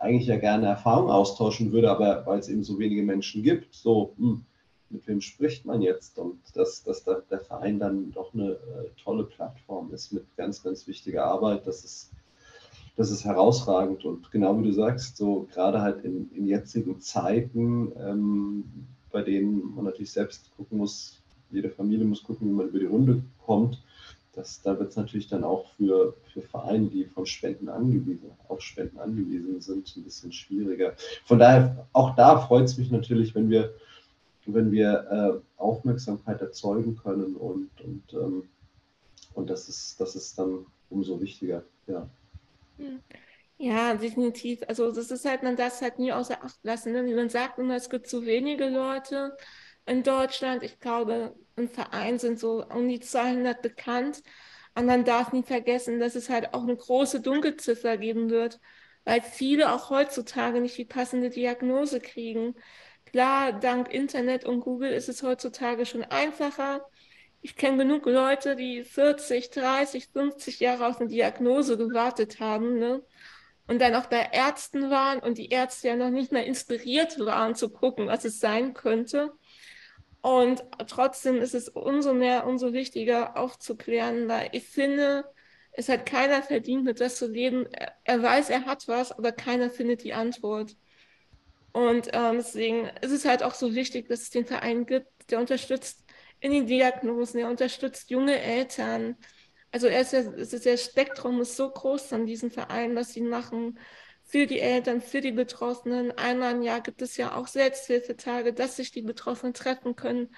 eigentlich 0.00 0.26
ja 0.26 0.36
gerne 0.36 0.66
Erfahrung 0.66 1.10
austauschen 1.10 1.72
würde, 1.72 1.90
aber 1.90 2.26
weil 2.26 2.38
es 2.38 2.48
eben 2.48 2.62
so 2.62 2.78
wenige 2.78 3.02
Menschen 3.02 3.42
gibt, 3.42 3.74
so, 3.74 4.14
hm, 4.16 4.44
mit 4.90 5.06
wem 5.06 5.20
spricht 5.20 5.64
man 5.64 5.82
jetzt? 5.82 6.18
Und 6.18 6.38
dass, 6.54 6.82
dass 6.82 7.04
da 7.04 7.20
der 7.30 7.40
Verein 7.40 7.78
dann 7.78 8.10
doch 8.12 8.32
eine 8.32 8.52
äh, 8.52 8.90
tolle 9.02 9.24
Plattform 9.24 9.92
ist 9.92 10.12
mit 10.12 10.24
ganz, 10.36 10.62
ganz 10.62 10.86
wichtiger 10.86 11.24
Arbeit, 11.24 11.66
das 11.66 11.84
ist, 11.84 12.10
das 12.96 13.10
ist 13.10 13.24
herausragend. 13.24 14.04
Und 14.04 14.30
genau 14.30 14.58
wie 14.58 14.64
du 14.64 14.72
sagst, 14.72 15.16
so 15.16 15.46
gerade 15.52 15.80
halt 15.80 16.04
in, 16.04 16.30
in 16.32 16.46
jetzigen 16.46 17.00
Zeiten, 17.00 17.92
ähm, 17.98 18.64
bei 19.10 19.22
denen 19.22 19.74
man 19.74 19.84
natürlich 19.84 20.12
selbst 20.12 20.50
gucken 20.56 20.78
muss, 20.78 21.17
jede 21.50 21.70
Familie 21.70 22.06
muss 22.06 22.22
gucken, 22.22 22.48
wie 22.48 22.52
man 22.52 22.68
über 22.68 22.78
die 22.78 22.86
Runde 22.86 23.22
kommt, 23.44 23.82
das, 24.34 24.62
da 24.62 24.78
wird 24.78 24.90
es 24.90 24.96
natürlich 24.96 25.26
dann 25.26 25.42
auch 25.42 25.66
für, 25.76 26.14
für 26.32 26.42
Vereine, 26.42 26.86
die 26.86 27.04
von 27.04 27.26
Spenden 27.26 27.68
angewiesen, 27.68 28.30
auf 28.46 28.60
Spenden 28.60 28.98
angewiesen 28.98 29.60
sind, 29.60 29.96
ein 29.96 30.04
bisschen 30.04 30.32
schwieriger. 30.32 30.94
Von 31.24 31.40
daher, 31.40 31.88
auch 31.92 32.14
da 32.14 32.38
freut 32.38 32.66
es 32.66 32.78
mich 32.78 32.90
natürlich, 32.90 33.34
wenn 33.34 33.50
wir 33.50 33.74
wenn 34.48 34.72
wir 34.72 35.42
äh, 35.58 35.60
Aufmerksamkeit 35.60 36.40
erzeugen 36.40 36.96
können 36.96 37.36
und, 37.36 37.70
und, 37.82 38.02
ähm, 38.12 38.48
und 39.34 39.50
das, 39.50 39.68
ist, 39.68 40.00
das 40.00 40.16
ist 40.16 40.38
dann 40.38 40.66
umso 40.90 41.20
wichtiger. 41.20 41.62
Ja. 41.86 42.08
Hm. 42.78 43.00
Ja, 43.58 43.94
definitiv. 43.94 44.60
Also 44.68 44.92
das 44.92 45.10
ist 45.10 45.24
halt, 45.24 45.42
man 45.42 45.56
darf 45.56 45.74
es 45.74 45.82
halt 45.82 45.98
nie 45.98 46.12
außer 46.12 46.42
Acht 46.42 46.58
lassen. 46.62 46.92
Ne? 46.92 47.04
Wie 47.06 47.14
man 47.14 47.28
sagt 47.28 47.58
immer, 47.58 47.74
es 47.74 47.90
gibt 47.90 48.06
zu 48.06 48.24
wenige 48.24 48.68
Leute 48.68 49.36
in 49.88 50.02
Deutschland. 50.02 50.62
Ich 50.62 50.80
glaube, 50.80 51.34
im 51.56 51.68
Verein 51.68 52.18
sind 52.18 52.38
so 52.38 52.64
um 52.64 52.88
die 52.88 53.00
200 53.00 53.60
bekannt. 53.62 54.22
Und 54.74 54.86
man 54.86 55.04
darf 55.04 55.32
nie 55.32 55.42
vergessen, 55.42 55.98
dass 55.98 56.14
es 56.14 56.30
halt 56.30 56.54
auch 56.54 56.62
eine 56.62 56.76
große 56.76 57.20
Dunkelziffer 57.20 57.96
geben 57.96 58.30
wird, 58.30 58.60
weil 59.04 59.20
viele 59.22 59.72
auch 59.72 59.90
heutzutage 59.90 60.60
nicht 60.60 60.78
die 60.78 60.84
passende 60.84 61.30
Diagnose 61.30 62.00
kriegen. 62.00 62.54
Klar, 63.06 63.58
dank 63.58 63.92
Internet 63.92 64.44
und 64.44 64.60
Google 64.60 64.92
ist 64.92 65.08
es 65.08 65.22
heutzutage 65.22 65.86
schon 65.86 66.04
einfacher. 66.04 66.86
Ich 67.40 67.56
kenne 67.56 67.78
genug 67.78 68.06
Leute, 68.06 68.54
die 68.56 68.84
40, 68.84 69.50
30, 69.50 70.08
50 70.12 70.60
Jahre 70.60 70.86
auf 70.86 71.00
eine 71.00 71.08
Diagnose 71.08 71.76
gewartet 71.78 72.40
haben 72.40 72.78
ne? 72.78 73.02
und 73.66 73.80
dann 73.80 73.94
auch 73.94 74.06
bei 74.06 74.28
Ärzten 74.32 74.90
waren 74.90 75.20
und 75.20 75.38
die 75.38 75.50
Ärzte 75.50 75.88
ja 75.88 75.96
noch 75.96 76.10
nicht 76.10 76.32
mehr 76.32 76.46
inspiriert 76.46 77.18
waren 77.18 77.54
zu 77.54 77.70
gucken, 77.70 78.08
was 78.08 78.24
es 78.24 78.40
sein 78.40 78.74
könnte. 78.74 79.32
Und 80.20 80.64
trotzdem 80.88 81.36
ist 81.36 81.54
es 81.54 81.68
umso 81.68 82.12
mehr, 82.12 82.46
umso 82.46 82.72
wichtiger 82.72 83.36
aufzuklären, 83.36 84.28
weil 84.28 84.48
ich 84.52 84.64
finde, 84.64 85.24
es 85.72 85.88
hat 85.88 86.06
keiner 86.06 86.42
verdient, 86.42 86.84
mit 86.84 87.00
das 87.00 87.16
zu 87.16 87.28
leben. 87.28 87.66
Er 88.04 88.22
weiß, 88.22 88.50
er 88.50 88.66
hat 88.66 88.88
was, 88.88 89.12
aber 89.12 89.32
keiner 89.32 89.70
findet 89.70 90.02
die 90.02 90.14
Antwort. 90.14 90.76
Und 91.72 92.08
ähm, 92.12 92.36
deswegen 92.38 92.90
ist 93.02 93.12
es 93.12 93.24
halt 93.24 93.42
auch 93.42 93.54
so 93.54 93.74
wichtig, 93.74 94.08
dass 94.08 94.22
es 94.22 94.30
den 94.30 94.46
Verein 94.46 94.86
gibt, 94.86 95.08
der 95.30 95.38
unterstützt 95.38 96.04
in 96.40 96.50
den 96.52 96.66
Diagnosen, 96.66 97.38
der 97.38 97.48
unterstützt 97.48 98.10
junge 98.10 98.40
Eltern. 98.40 99.16
Also 99.70 99.86
er 99.86 100.00
ist 100.00 100.12
ja, 100.12 100.20
ist, 100.20 100.64
der 100.64 100.76
Spektrum 100.76 101.40
ist 101.40 101.56
so 101.56 101.70
groß 101.70 102.12
an 102.12 102.26
diesem 102.26 102.50
Verein, 102.50 102.96
was 102.96 103.12
sie 103.12 103.20
machen 103.20 103.78
für 104.28 104.46
die 104.46 104.60
Eltern, 104.60 105.00
für 105.00 105.20
die 105.20 105.32
Betroffenen. 105.32 106.12
Einmal 106.12 106.54
im 106.54 106.62
Jahr 106.62 106.80
gibt 106.80 107.02
es 107.02 107.16
ja 107.16 107.34
auch 107.34 107.48
Selbsthilfetage, 107.48 108.52
dass 108.52 108.76
sich 108.76 108.92
die 108.92 109.02
Betroffenen 109.02 109.54
treffen 109.54 109.96
können 109.96 110.34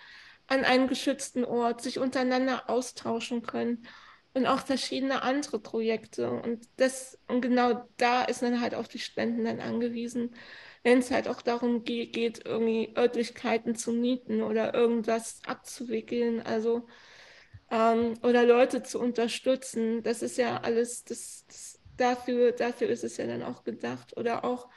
an 0.47 0.65
einem 0.65 0.89
geschützten 0.89 1.45
Ort, 1.45 1.83
sich 1.83 1.99
untereinander 1.99 2.71
austauschen 2.71 3.43
können 3.43 3.87
und 4.35 4.47
auch 4.47 4.61
verschiedene 4.61 5.23
andere 5.23 5.61
Projekte. 5.61 6.31
Und 6.31 6.67
das, 6.77 7.19
und 7.29 7.41
genau 7.43 7.85
da 7.99 8.23
ist 8.25 8.43
man 8.43 8.61
halt 8.61 8.75
auf 8.75 8.89
die 8.89 8.99
Spenden 8.99 9.45
dann 9.45 9.61
angewiesen 9.61 10.33
wenn 10.83 10.99
es 10.99 11.11
halt 11.11 11.29
auch 11.29 11.43
darum 11.43 11.85
geht, 11.85 12.13
geht, 12.13 12.47
irgendwie 12.47 12.95
Örtlichkeiten 12.97 13.75
zu 13.75 13.93
mieten 13.93 14.43
oder 14.43 14.75
irgendwas 14.75 15.41
abzuwickeln, 15.47 16.41
also 16.41 16.87
ähm, 17.71 18.15
oder 18.23 18.45
Leute 18.45 18.83
zu 18.83 18.99
unterstützen. 19.01 20.03
Das 20.03 20.23
ist 20.23 20.39
ja 20.39 20.61
alles, 20.61 21.05
das, 21.05 21.45
das, 21.49 21.80
dafür, 22.01 22.53
dafür 22.53 22.89
ist 22.89 23.05
es 23.05 23.17
ja 23.17 23.27
dann 23.27 23.43
auch 23.43 23.65
gedacht. 23.65 24.17
Oder 24.17 24.45
auch 24.45 24.69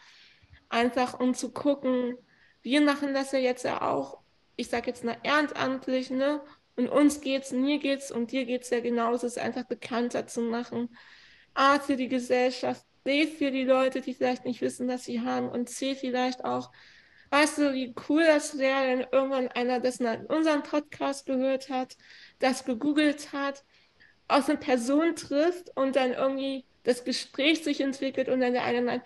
einfach, 0.70 1.20
um 1.20 1.34
zu 1.34 1.52
gucken, 1.52 2.18
wir 2.62 2.82
machen 2.82 3.14
das 3.14 3.32
ja 3.32 3.40
jetzt 3.40 3.64
ja 3.64 3.82
auch, 3.82 4.20
ich 4.56 4.70
sage 4.70 4.88
jetzt 4.88 5.04
mal 5.04 5.18
ehrenamtlich, 5.24 6.10
ne? 6.10 6.42
Und 6.76 6.90
uns 6.90 7.22
geht's, 7.22 7.52
mir 7.52 7.78
geht's 7.80 8.12
und 8.12 8.32
dir 8.32 8.46
geht's 8.46 8.72
ja 8.72 8.80
genauso, 8.80 9.28
es 9.28 9.38
einfach 9.38 9.64
bekannter 9.66 10.26
zu 10.26 10.42
machen. 10.42 10.90
A, 11.54 11.80
für 11.80 11.96
die 11.96 12.08
Gesellschaft, 12.08 12.84
B 13.04 13.28
für 13.28 13.52
die 13.52 13.64
Leute, 13.64 14.02
die 14.02 14.14
vielleicht 14.14 14.46
nicht 14.46 14.62
wissen, 14.62 14.88
dass 14.88 15.04
sie 15.04 15.22
haben 15.22 15.50
und 15.50 15.70
C 15.70 15.94
vielleicht 15.94 16.44
auch, 16.46 16.72
weißt 17.30 17.60
du, 17.60 17.74
wie 17.74 17.94
cool 18.10 18.24
das 18.24 18.58
wäre, 18.58 18.88
wenn 18.88 19.08
irgendwann 19.12 19.50
einer 19.50 19.80
das 19.80 20.00
in 20.00 20.26
unserem 20.28 20.64
Podcast 20.64 21.26
gehört 21.26 21.70
hat, 21.70 21.96
das 22.40 22.66
gegoogelt 22.66 23.34
hat, 23.34 23.64
aus 24.28 24.50
einer 24.50 24.60
Person 24.60 25.16
trifft 25.16 25.76
und 25.76 25.96
dann 25.96 26.14
irgendwie 26.14 26.66
das 26.84 27.04
Gespräch 27.04 27.64
sich 27.64 27.82
entwickelt 27.82 28.30
und 28.30 28.42
dann 28.42 28.54
der 28.54 28.64
eine 28.64 28.82
meint, 28.82 29.04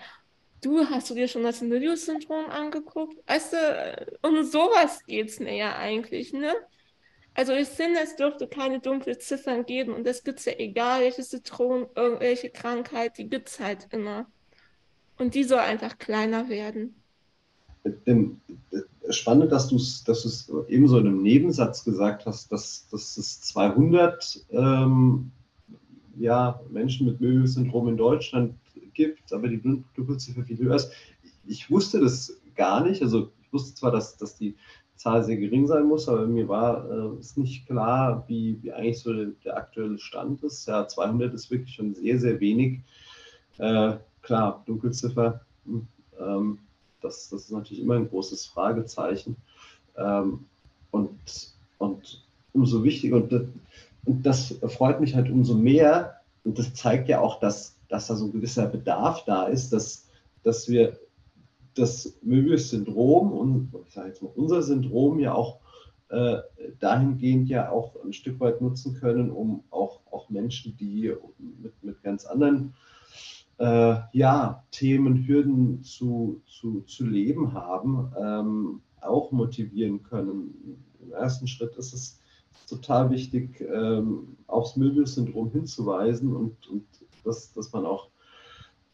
du 0.61 0.89
hast 0.89 1.09
du 1.09 1.15
dir 1.15 1.27
schon 1.27 1.43
das 1.43 1.61
Milieu-Syndrom 1.61 2.49
angeguckt? 2.49 3.17
Weißt 3.27 3.53
du, 3.53 4.17
um 4.23 4.43
sowas 4.43 5.03
geht 5.05 5.29
es 5.29 5.39
mir 5.39 5.55
ja 5.55 5.75
eigentlich, 5.77 6.33
ne? 6.33 6.53
Also 7.33 7.53
ich 7.53 7.67
finde, 7.67 7.99
es 7.99 8.15
dürfte 8.15 8.47
keine 8.47 8.79
dunklen 8.79 9.19
Ziffern 9.19 9.63
geben 9.65 9.93
und 9.93 10.07
das 10.07 10.23
gibt 10.23 10.39
es 10.39 10.45
ja 10.45 10.53
egal, 10.57 11.01
welches 11.01 11.29
Syndrom, 11.29 11.85
irgendwelche 11.95 12.49
Krankheit, 12.49 13.17
die 13.19 13.29
gibt 13.29 13.49
es 13.49 13.59
halt 13.59 13.87
immer. 13.91 14.25
Und 15.19 15.35
die 15.35 15.43
soll 15.43 15.59
einfach 15.59 15.99
kleiner 15.99 16.49
werden. 16.49 16.95
Äh, 18.05 18.25
spannend, 19.09 19.51
dass 19.51 19.67
du 19.67 19.75
es 19.75 20.03
dass 20.03 20.51
eben 20.67 20.87
so 20.87 20.97
in 20.97 21.07
einem 21.07 21.21
Nebensatz 21.21 21.83
gesagt 21.83 22.25
hast, 22.25 22.51
dass, 22.51 22.87
dass 22.89 23.17
es 23.17 23.41
200 23.41 24.45
ähm, 24.49 25.31
ja, 26.19 26.59
Menschen 26.69 27.07
mit 27.07 27.21
Möbius-Syndrom 27.21 27.89
in 27.89 27.97
Deutschland 27.97 28.55
gibt, 28.93 29.31
aber 29.31 29.47
die 29.47 29.61
Dunkelziffer 29.95 30.43
viel 30.43 30.57
höher 30.57 30.75
ist. 30.75 30.91
Ich 31.45 31.69
wusste 31.69 31.99
das 31.99 32.39
gar 32.55 32.83
nicht. 32.83 33.01
Also 33.01 33.31
ich 33.41 33.53
wusste 33.53 33.75
zwar, 33.75 33.91
dass, 33.91 34.17
dass 34.17 34.35
die 34.35 34.55
Zahl 34.95 35.23
sehr 35.23 35.37
gering 35.37 35.67
sein 35.67 35.85
muss, 35.85 36.09
aber 36.09 36.25
mir 36.25 36.47
war 36.47 36.89
äh, 36.89 37.19
ist 37.19 37.37
nicht 37.37 37.67
klar, 37.67 38.23
wie, 38.27 38.57
wie 38.61 38.73
eigentlich 38.73 38.99
so 38.99 39.13
der, 39.13 39.27
der, 39.45 39.57
aktuelle 39.57 39.99
Stand 39.99 40.43
ist. 40.43 40.67
Ja, 40.67 40.87
200 40.87 41.33
ist 41.33 41.51
wirklich 41.51 41.75
schon 41.75 41.93
sehr, 41.93 42.19
sehr 42.19 42.39
wenig. 42.39 42.79
Äh, 43.59 43.93
klar, 44.23 44.63
Dunkelziffer, 44.65 45.41
ähm, 46.19 46.57
das, 47.01 47.29
das 47.29 47.43
ist 47.43 47.51
natürlich 47.51 47.83
immer 47.83 47.95
ein 47.95 48.09
großes 48.09 48.47
Fragezeichen. 48.47 49.37
Ähm, 49.97 50.45
und, 50.91 51.19
und 51.77 52.25
umso 52.53 52.83
wichtiger, 52.83 53.17
und 53.17 53.31
und 54.07 54.25
das 54.25 54.55
freut 54.67 54.99
mich 55.01 55.15
halt 55.15 55.29
umso 55.29 55.53
mehr, 55.53 56.15
und 56.43 56.57
das 56.57 56.73
zeigt 56.73 57.09
ja 57.09 57.19
auch, 57.19 57.41
dass, 57.41 57.77
dass 57.89 58.07
da 58.07 58.15
so 58.15 58.25
ein 58.25 58.31
gewisser 58.31 58.67
Bedarf 58.67 59.25
da 59.25 59.47
ist, 59.47 59.73
dass, 59.73 60.07
dass 60.43 60.69
wir 60.69 60.97
das 61.75 62.17
Möbius-Syndrom 62.21 63.33
und 63.33 63.73
ich 63.85 63.93
sage 63.93 64.07
jetzt 64.07 64.23
mal 64.23 64.31
unser 64.33 64.61
Syndrom 64.61 65.19
ja 65.19 65.33
auch 65.33 65.59
äh, 66.07 66.37
dahingehend 66.79 67.49
ja 67.49 67.69
auch 67.69 67.97
ein 68.03 68.13
Stück 68.13 68.39
weit 68.39 68.61
nutzen 68.61 68.93
können, 68.93 69.29
um 69.29 69.65
auch, 69.71 69.99
auch 70.09 70.29
Menschen, 70.29 70.77
die 70.77 71.13
mit, 71.61 71.83
mit 71.83 72.01
ganz 72.01 72.25
anderen 72.25 72.73
äh, 73.57 73.97
ja, 74.13 74.63
Themen, 74.71 75.27
Hürden 75.27 75.83
zu, 75.83 76.41
zu, 76.47 76.81
zu 76.83 77.05
leben 77.05 77.53
haben, 77.53 78.13
ähm, 78.17 78.81
auch 79.01 79.33
motivieren 79.33 80.01
können. 80.03 80.85
Im 81.01 81.11
ersten 81.11 81.47
Schritt 81.47 81.75
ist 81.75 81.93
es 81.93 82.21
total 82.67 83.09
wichtig, 83.09 83.61
ähm, 83.61 84.37
aufs 84.47 84.75
Möbius-Syndrom 84.75 85.51
hinzuweisen 85.51 86.35
und, 86.35 86.67
und 86.67 86.85
dass, 87.23 87.53
dass 87.53 87.71
man 87.71 87.85
auch 87.85 88.09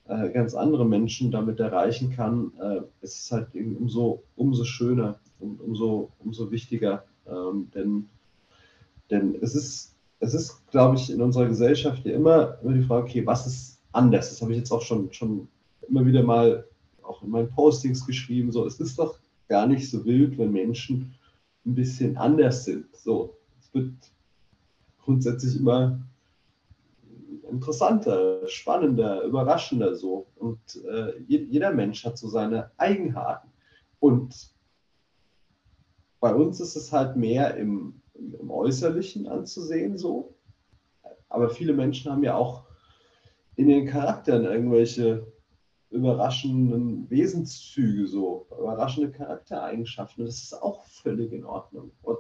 äh, 0.08 0.30
ganz 0.30 0.54
andere 0.54 0.86
Menschen 0.86 1.32
damit 1.32 1.60
erreichen 1.60 2.12
kann, 2.12 2.52
äh, 2.60 2.82
es 3.02 3.16
ist 3.20 3.32
halt 3.32 3.48
umso, 3.56 4.24
umso 4.36 4.64
schöner 4.64 5.20
und 5.40 5.62
umso, 5.62 6.12
umso 6.20 6.52
wichtiger. 6.52 7.06
Ähm, 7.26 7.70
denn, 7.74 8.10
denn 9.10 9.36
es 9.42 9.56
ist, 9.56 9.96
es 10.20 10.34
ist, 10.34 10.66
glaube 10.72 10.96
ich, 10.96 11.10
in 11.10 11.22
unserer 11.22 11.48
Gesellschaft 11.48 12.06
ja 12.06 12.14
immer, 12.14 12.58
immer 12.62 12.74
die 12.74 12.84
Frage, 12.84 13.04
okay, 13.04 13.26
was 13.26 13.48
ist 13.48 13.80
anders? 13.92 14.30
Das 14.30 14.42
habe 14.42 14.52
ich 14.52 14.58
jetzt 14.58 14.72
auch 14.72 14.82
schon, 14.82 15.12
schon 15.14 15.48
immer 15.88 16.06
wieder 16.06 16.24
mal 16.24 16.66
auch 17.02 17.22
in 17.24 17.30
meinen 17.30 17.50
Postings 17.50 18.06
geschrieben. 18.06 18.52
So, 18.52 18.66
es 18.66 18.80
ist 18.80 19.00
doch 19.00 19.20
gar 19.48 19.68
nicht 19.68 19.90
so 19.90 20.04
wild, 20.06 20.38
wenn 20.38 20.52
Menschen 20.52 21.14
ein 21.66 21.76
bisschen 21.76 22.18
anders 22.18 22.66
sind. 22.66 22.86
So, 22.96 23.38
wird 23.74 23.94
grundsätzlich 25.00 25.58
immer 25.60 26.00
interessanter, 27.50 28.48
spannender, 28.48 29.24
überraschender 29.24 29.96
so. 29.96 30.28
Und 30.36 30.60
äh, 30.90 31.20
jeder 31.28 31.72
Mensch 31.72 32.06
hat 32.06 32.18
so 32.18 32.28
seine 32.28 32.72
Eigenheiten. 32.78 33.50
Und 34.00 34.54
bei 36.20 36.34
uns 36.34 36.60
ist 36.60 36.76
es 36.76 36.92
halt 36.92 37.16
mehr 37.16 37.56
im, 37.58 38.02
im 38.14 38.50
Äußerlichen 38.50 39.28
anzusehen 39.28 39.98
so. 39.98 40.36
Aber 41.30 41.50
viele 41.50 41.74
Menschen 41.74 42.12
haben 42.12 42.24
ja 42.24 42.36
auch 42.36 42.66
in 43.56 43.68
den 43.68 43.88
Charakteren 43.88 44.46
irgendwelche 44.46 45.28
überraschenden 45.90 47.10
Wesenszüge, 47.10 48.08
so 48.08 48.48
überraschende 48.52 49.12
Charaktereigenschaften. 49.12 50.22
Und 50.22 50.28
das 50.28 50.44
ist 50.44 50.54
auch 50.54 50.86
völlig 50.86 51.32
in 51.32 51.46
Ordnung. 51.46 51.92
Und, 52.02 52.20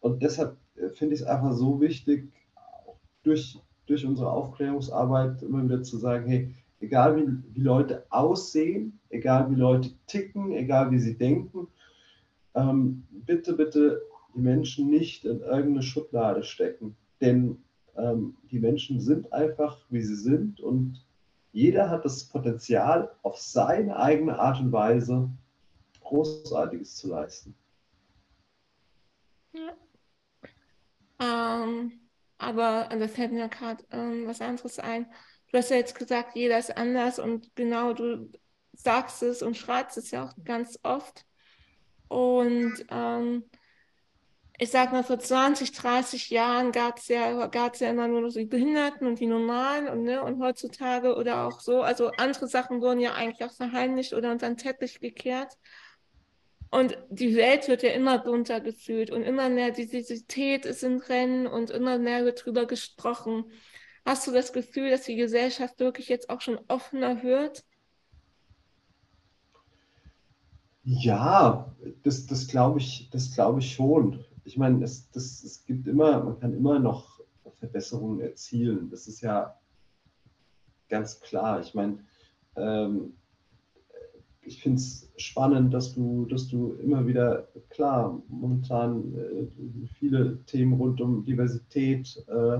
und 0.00 0.22
deshalb 0.22 0.56
äh, 0.76 0.88
finde 0.90 1.14
ich 1.14 1.22
es 1.22 1.26
einfach 1.26 1.52
so 1.52 1.80
wichtig, 1.80 2.32
durch 3.22 3.58
durch 3.86 4.04
unsere 4.04 4.30
Aufklärungsarbeit 4.30 5.42
immer 5.42 5.64
wieder 5.64 5.82
zu 5.82 5.96
sagen, 5.98 6.28
hey, 6.28 6.54
egal 6.80 7.16
wie, 7.16 7.54
wie 7.54 7.60
Leute 7.60 8.04
aussehen, 8.10 8.98
egal 9.08 9.50
wie 9.50 9.54
Leute 9.54 9.90
ticken, 10.06 10.52
egal 10.52 10.90
wie 10.90 10.98
sie 10.98 11.16
denken, 11.16 11.68
ähm, 12.54 13.06
bitte, 13.10 13.54
bitte 13.54 14.02
die 14.34 14.40
Menschen 14.40 14.90
nicht 14.90 15.24
in 15.24 15.40
irgendeine 15.40 15.82
Schublade 15.82 16.42
stecken. 16.42 16.96
Denn 17.20 17.58
ähm, 17.96 18.36
die 18.50 18.58
Menschen 18.58 19.00
sind 19.00 19.32
einfach, 19.32 19.78
wie 19.88 20.02
sie 20.02 20.16
sind 20.16 20.60
und 20.60 21.02
jeder 21.52 21.88
hat 21.88 22.04
das 22.04 22.24
Potenzial, 22.24 23.10
auf 23.22 23.38
seine 23.38 23.96
eigene 23.96 24.38
Art 24.38 24.60
und 24.60 24.72
Weise 24.72 25.30
Großartiges 26.02 26.96
zu 26.96 27.08
leisten. 27.08 27.54
Ja. 29.54 29.72
Ähm, 31.18 32.08
aber 32.38 32.88
das 32.90 33.12
fällt 33.12 33.32
mir 33.32 33.48
gerade 33.48 33.84
ähm, 33.90 34.26
was 34.26 34.40
anderes 34.40 34.78
ein. 34.78 35.06
Du 35.50 35.58
hast 35.58 35.70
ja 35.70 35.76
jetzt 35.76 35.98
gesagt, 35.98 36.36
jeder 36.36 36.58
ist 36.58 36.76
anders 36.76 37.18
und 37.18 37.54
genau, 37.54 37.92
du 37.92 38.30
sagst 38.72 39.22
es 39.22 39.42
und 39.42 39.56
schreibst 39.56 39.96
es 39.96 40.10
ja 40.10 40.24
auch 40.24 40.34
ganz 40.44 40.78
oft. 40.82 41.24
Und 42.08 42.84
ähm, 42.90 43.44
ich 44.58 44.70
sag 44.70 44.92
mal, 44.92 45.04
vor 45.04 45.18
20, 45.18 45.72
30 45.72 46.30
Jahren 46.30 46.72
gab 46.72 46.98
es 46.98 47.08
ja, 47.08 47.30
ja 47.30 47.90
immer 47.90 48.08
nur 48.08 48.28
die 48.30 48.46
Behinderten 48.46 49.06
und 49.06 49.20
die 49.20 49.26
Normalen 49.26 49.88
und, 49.88 50.04
ne, 50.04 50.22
und 50.22 50.40
heutzutage 50.40 51.14
oder 51.14 51.46
auch 51.46 51.60
so, 51.60 51.82
also 51.82 52.10
andere 52.16 52.48
Sachen 52.48 52.80
wurden 52.80 53.00
ja 53.00 53.14
eigentlich 53.14 53.48
auch 53.48 53.54
verheimlicht 53.54 54.14
oder 54.14 54.32
unter 54.32 54.48
den 54.48 54.56
Teppich 54.56 55.00
gekehrt. 55.00 55.58
Und 56.70 56.98
die 57.10 57.36
Welt 57.36 57.68
wird 57.68 57.82
ja 57.82 57.90
immer 57.90 58.18
bunter 58.18 58.60
gefühlt 58.60 59.10
und 59.10 59.22
immer 59.22 59.48
mehr 59.48 59.70
Diversität 59.70 60.66
ist 60.66 60.82
im 60.82 60.98
Rennen 60.98 61.46
und 61.46 61.70
immer 61.70 61.98
mehr 61.98 62.24
wird 62.24 62.44
drüber 62.44 62.66
gesprochen. 62.66 63.44
Hast 64.04 64.26
du 64.26 64.32
das 64.32 64.52
Gefühl, 64.52 64.90
dass 64.90 65.04
die 65.04 65.16
Gesellschaft 65.16 65.80
wirklich 65.80 66.08
jetzt 66.08 66.28
auch 66.30 66.40
schon 66.40 66.58
offener 66.68 67.22
wird? 67.22 67.64
Ja, 70.84 71.74
das, 72.04 72.26
das 72.26 72.46
glaube 72.46 72.78
ich, 72.78 73.10
das 73.10 73.36
ich 73.58 73.74
schon. 73.74 74.24
Ich 74.44 74.56
meine, 74.56 74.84
es, 74.84 75.10
das, 75.10 75.42
es 75.42 75.64
gibt 75.64 75.88
immer, 75.88 76.22
man 76.22 76.38
kann 76.38 76.54
immer 76.54 76.78
noch 76.78 77.20
Verbesserungen 77.58 78.20
erzielen. 78.20 78.90
Das 78.90 79.08
ist 79.08 79.20
ja 79.20 79.58
ganz 80.88 81.20
klar. 81.20 81.60
Ich 81.60 81.74
meine, 81.74 82.04
ähm, 82.56 83.16
ich 84.46 84.62
finde 84.62 84.78
es 84.78 85.10
spannend, 85.16 85.74
dass 85.74 85.94
du, 85.94 86.24
dass 86.26 86.48
du 86.48 86.74
immer 86.74 87.06
wieder, 87.06 87.48
klar, 87.68 88.22
momentan 88.28 89.12
äh, 89.14 89.86
viele 89.98 90.38
Themen 90.46 90.74
rund 90.74 91.00
um 91.00 91.24
Diversität 91.24 92.24
äh, 92.28 92.56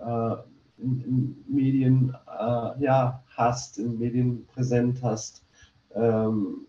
äh, 0.00 0.36
in, 0.78 1.00
in, 1.00 1.44
Medien 1.48 2.14
äh, 2.26 2.82
ja, 2.82 3.22
hast, 3.36 3.78
in 3.78 3.98
Medien 3.98 4.46
präsent 4.46 5.02
hast, 5.02 5.44
ähm, 5.94 6.66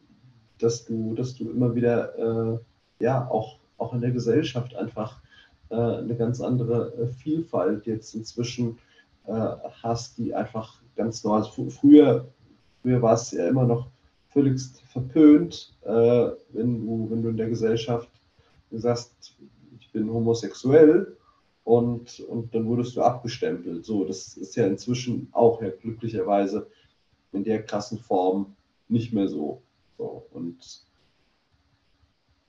dass, 0.57 0.85
du, 0.85 1.13
dass 1.13 1.35
du 1.35 1.49
immer 1.51 1.75
wieder 1.75 2.17
äh, 2.17 2.59
ja, 2.99 3.29
auch, 3.29 3.59
auch 3.77 3.93
in 3.93 4.01
der 4.01 4.11
Gesellschaft 4.11 4.75
einfach 4.75 5.21
äh, 5.69 5.75
eine 5.75 6.15
ganz 6.15 6.41
andere 6.41 7.07
Vielfalt 7.17 7.85
jetzt 7.85 8.13
inzwischen 8.15 8.77
hast, 9.83 10.17
die 10.17 10.33
einfach 10.33 10.81
ganz 10.95 11.23
neu 11.23 11.39
ist. 11.39 11.49
Früher, 11.49 12.27
früher 12.81 12.99
war 12.99 13.13
es 13.13 13.29
ja 13.29 13.47
immer 13.47 13.65
noch 13.65 13.91
völligst 14.29 14.81
verpönt, 14.83 15.73
äh, 15.81 16.29
wenn, 16.49 16.85
du, 16.85 17.07
wenn 17.09 17.23
du 17.23 17.29
in 17.29 17.37
der 17.37 17.49
Gesellschaft 17.49 18.09
sagst, 18.71 19.35
ich 19.79 19.91
bin 19.91 20.11
homosexuell 20.11 21.17
und, 21.63 22.19
und 22.21 22.53
dann 22.53 22.65
wurdest 22.65 22.95
du 22.95 23.01
abgestempelt. 23.01 23.85
So, 23.85 24.05
das 24.05 24.37
ist 24.37 24.55
ja 24.55 24.67
inzwischen 24.67 25.29
auch 25.31 25.61
ja 25.61 25.69
glücklicherweise 25.69 26.67
in 27.31 27.43
der 27.43 27.63
krassen 27.63 27.99
Form 27.99 28.55
nicht 28.87 29.13
mehr 29.13 29.27
so. 29.27 29.61
so 29.97 30.25
und, 30.31 30.85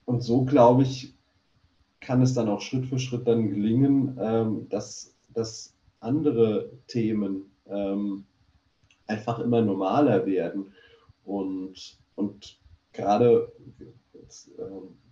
und 0.05 0.23
so, 0.23 0.45
glaube 0.45 0.83
ich, 0.83 1.15
kann 2.01 2.23
es 2.23 2.35
dann 2.35 2.49
auch 2.49 2.61
Schritt 2.61 2.87
für 2.87 2.99
Schritt 2.99 3.27
dann 3.27 3.51
gelingen, 3.51 4.19
ähm, 4.21 4.67
dass, 4.71 5.15
dass 5.35 5.75
andere 6.01 6.71
Themen 6.87 7.51
ähm, 7.67 8.25
einfach 9.07 9.39
immer 9.39 9.61
normaler 9.61 10.25
werden. 10.25 10.73
Und, 11.25 11.99
und 12.15 12.59
gerade, 12.93 13.53
jetzt, 14.13 14.49
äh, 14.59 14.63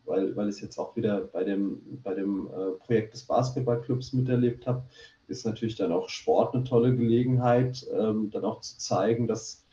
weil, 0.05 0.35
weil 0.37 0.49
ich 0.49 0.57
es 0.57 0.61
jetzt 0.61 0.79
auch 0.79 0.97
wieder 0.97 1.21
bei 1.21 1.45
dem, 1.45 2.01
bei 2.03 2.15
dem 2.15 2.49
äh, 2.49 2.73
Projekt 2.79 3.15
des 3.15 3.25
Basketballclubs 3.25 4.13
miterlebt 4.13 4.67
habe, 4.67 4.85
ist 5.29 5.45
natürlich 5.45 5.77
dann 5.77 5.93
auch 5.93 6.09
Sport 6.09 6.55
eine 6.55 6.65
tolle 6.65 6.97
Gelegenheit, 6.97 7.87
ähm, 7.93 8.31
dann 8.31 8.45
auch 8.45 8.61
zu 8.61 8.79
zeigen, 8.79 9.29
dass, 9.29 9.67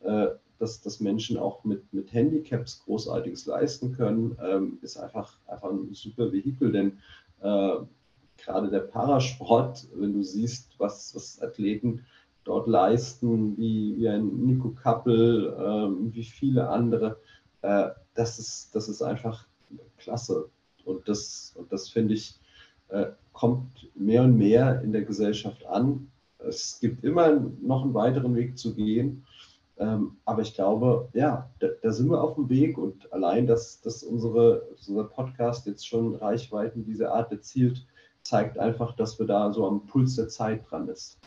äh, 0.00 0.28
dass, 0.58 0.80
dass 0.80 1.00
Menschen 1.00 1.36
auch 1.36 1.64
mit, 1.64 1.92
mit 1.92 2.12
Handicaps 2.12 2.82
Großartiges 2.84 3.46
leisten 3.46 3.92
können, 3.92 4.36
ähm, 4.42 4.78
ist 4.80 4.96
einfach, 4.96 5.38
einfach 5.46 5.70
ein 5.70 5.92
super 5.92 6.32
Vehikel, 6.32 6.72
denn 6.72 6.98
äh, 7.40 7.76
gerade 8.38 8.70
der 8.70 8.80
Parasport, 8.80 9.86
wenn 9.94 10.14
du 10.14 10.22
siehst, 10.22 10.74
was, 10.78 11.14
was 11.14 11.40
Athleten 11.42 12.04
dort 12.44 12.66
leisten, 12.66 13.56
wie, 13.56 13.96
wie 13.96 14.08
ein 14.08 14.26
Nico 14.46 14.70
Kappel, 14.70 15.48
äh, 15.48 16.14
wie 16.14 16.24
viele 16.24 16.68
andere, 16.68 17.18
äh, 17.62 17.88
das, 18.14 18.38
ist, 18.38 18.74
das 18.74 18.88
ist 18.88 19.02
einfach 19.02 19.46
klasse. 19.98 20.48
Und 20.84 21.08
das, 21.08 21.54
und 21.56 21.72
das 21.72 21.88
finde 21.88 22.14
ich, 22.14 22.38
äh, 22.88 23.06
kommt 23.32 23.90
mehr 23.94 24.22
und 24.22 24.36
mehr 24.36 24.82
in 24.82 24.92
der 24.92 25.02
Gesellschaft 25.02 25.64
an. 25.66 26.08
Es 26.38 26.78
gibt 26.80 27.04
immer 27.04 27.40
noch 27.60 27.82
einen 27.82 27.94
weiteren 27.94 28.34
Weg 28.34 28.58
zu 28.58 28.74
gehen. 28.74 29.24
Ähm, 29.78 30.16
aber 30.26 30.42
ich 30.42 30.54
glaube, 30.54 31.08
ja, 31.12 31.50
da, 31.58 31.68
da, 31.80 31.92
sind 31.92 32.10
wir 32.10 32.22
auf 32.22 32.34
dem 32.34 32.48
Weg 32.48 32.76
und 32.76 33.10
allein, 33.12 33.46
dass, 33.46 33.80
dass 33.80 34.02
unsere, 34.02 34.62
unser 34.86 35.04
Podcast 35.04 35.66
jetzt 35.66 35.88
schon 35.88 36.14
Reichweiten 36.14 36.84
dieser 36.84 37.14
Art 37.14 37.32
erzielt, 37.32 37.86
zeigt 38.22 38.58
einfach, 38.58 38.94
dass 38.94 39.18
wir 39.18 39.26
da 39.26 39.52
so 39.52 39.66
am 39.66 39.86
Puls 39.86 40.16
der 40.16 40.28
Zeit 40.28 40.70
dran, 40.70 40.88
ist, 40.88 41.18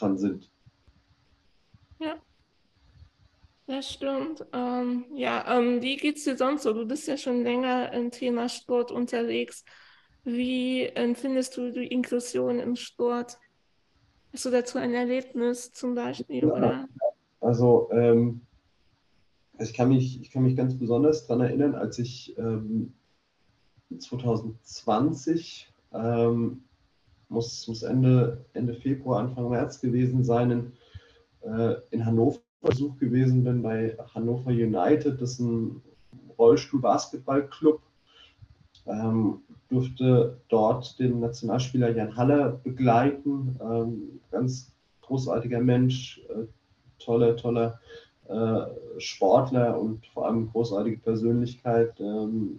dran 0.00 0.18
sind. 0.18 0.50
Ja, 1.98 2.16
das 3.66 3.92
stimmt. 3.92 4.44
Ähm, 4.52 5.04
ja, 5.14 5.58
ähm, 5.58 5.80
wie 5.82 5.96
geht 5.96 6.16
es 6.16 6.24
dir 6.24 6.36
sonst 6.36 6.64
so? 6.64 6.72
Du 6.72 6.86
bist 6.86 7.06
ja 7.06 7.16
schon 7.16 7.42
länger 7.42 7.92
im 7.92 8.10
Thema 8.10 8.48
Sport 8.48 8.90
unterwegs. 8.90 9.64
Wie 10.24 10.86
empfindest 10.86 11.56
du 11.56 11.70
die 11.70 11.86
Inklusion 11.86 12.58
im 12.58 12.76
Sport? 12.76 13.38
Hast 14.32 14.44
du 14.44 14.50
dazu 14.50 14.78
ein 14.78 14.92
Erlebnis 14.92 15.72
zum 15.72 15.94
Beispiel? 15.94 16.44
Ja, 16.44 16.52
oder? 16.52 16.88
Also, 17.40 17.88
ähm, 17.92 18.42
ich, 19.58 19.72
kann 19.72 19.88
mich, 19.88 20.20
ich 20.20 20.30
kann 20.30 20.42
mich 20.42 20.56
ganz 20.56 20.78
besonders 20.78 21.26
daran 21.26 21.46
erinnern, 21.46 21.74
als 21.74 21.98
ich 21.98 22.36
ähm, 22.38 22.92
2020, 23.96 25.72
ähm, 25.92 26.64
muss, 27.30 27.66
muss 27.68 27.82
Ende, 27.82 28.44
Ende 28.52 28.74
Februar, 28.74 29.20
Anfang 29.20 29.48
März 29.48 29.80
gewesen 29.80 30.24
sein, 30.24 30.50
in, 30.50 30.72
äh, 31.50 31.76
in 31.90 32.04
Hannover 32.04 32.40
Besuch 32.62 32.98
gewesen 32.98 33.42
bin 33.42 33.62
bei 33.62 33.96
Hannover 34.14 34.50
United, 34.50 35.18
das 35.18 35.32
ist 35.32 35.40
ein 35.40 35.80
Rollstuhl-Basketball-Club 36.38 37.80
ähm, 38.86 39.42
durfte 39.68 40.40
dort 40.48 40.98
den 40.98 41.20
Nationalspieler 41.20 41.90
Jan 41.90 42.16
Haller 42.16 42.60
begleiten. 42.64 43.58
Ähm, 43.62 44.20
ganz 44.30 44.72
großartiger 45.02 45.60
Mensch, 45.60 46.20
äh, 46.28 46.46
toller, 46.98 47.36
toller 47.36 47.80
äh, 48.28 48.62
Sportler 48.98 49.80
und 49.80 50.06
vor 50.08 50.26
allem 50.26 50.50
großartige 50.50 50.98
Persönlichkeit. 50.98 51.98
Ähm, 52.00 52.58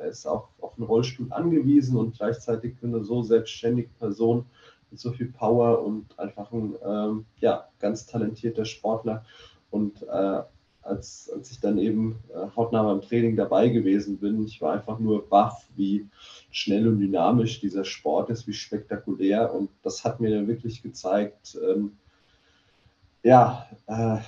er 0.00 0.08
ist 0.08 0.26
auch 0.26 0.48
auf 0.60 0.76
einen 0.76 0.86
Rollstuhl 0.86 1.26
angewiesen 1.30 1.96
und 1.96 2.16
gleichzeitig 2.16 2.76
eine 2.82 3.04
so 3.04 3.22
selbstständige 3.22 3.90
Person 3.98 4.46
mit 4.90 4.98
so 4.98 5.12
viel 5.12 5.30
Power 5.30 5.84
und 5.84 6.18
einfach 6.18 6.50
ein 6.52 6.74
ähm, 6.84 7.26
ja, 7.38 7.68
ganz 7.78 8.06
talentierter 8.06 8.64
Sportler. 8.64 9.24
Und 9.70 10.02
äh, 10.02 10.42
als, 10.82 11.30
als 11.34 11.50
ich 11.50 11.60
dann 11.60 11.78
eben 11.78 12.18
äh, 12.34 12.56
hautnah 12.56 12.82
beim 12.82 13.02
Training 13.02 13.36
dabei 13.36 13.68
gewesen 13.68 14.18
bin. 14.18 14.44
Ich 14.44 14.60
war 14.60 14.72
einfach 14.72 14.98
nur 14.98 15.28
baff, 15.28 15.66
wie 15.76 16.08
schnell 16.50 16.88
und 16.88 16.98
dynamisch 16.98 17.60
dieser 17.60 17.84
Sport 17.84 18.30
ist, 18.30 18.46
wie 18.46 18.54
spektakulär. 18.54 19.54
Und 19.54 19.70
das 19.82 20.04
hat 20.04 20.20
mir 20.20 20.30
dann 20.30 20.48
wirklich 20.48 20.82
gezeigt, 20.82 21.58
ähm, 21.62 21.92
ja, 23.22 23.68
äh, 23.86 24.18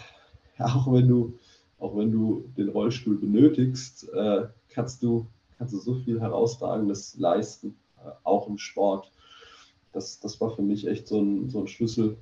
auch 0.62 0.92
wenn 0.92 1.08
du 1.08 1.38
auch 1.82 1.96
wenn 1.96 2.12
du 2.12 2.44
den 2.56 2.68
Rollstuhl 2.68 3.16
benötigst, 3.16 4.08
äh, 4.14 4.42
kannst, 4.68 5.02
du, 5.02 5.26
kannst 5.62 5.74
du 5.74 5.78
so 5.78 5.94
viel 5.94 6.20
Herausragendes 6.20 7.16
leisten, 7.18 7.76
äh, 7.98 8.10
auch 8.24 8.48
im 8.48 8.58
Sport. 8.58 9.12
Das, 9.92 10.18
das 10.18 10.40
war 10.40 10.50
für 10.50 10.62
mich 10.62 10.88
echt 10.88 11.06
so 11.06 11.20
ein, 11.20 11.50
so 11.50 11.60
ein 11.60 11.68
Schlüssel, 11.68 12.16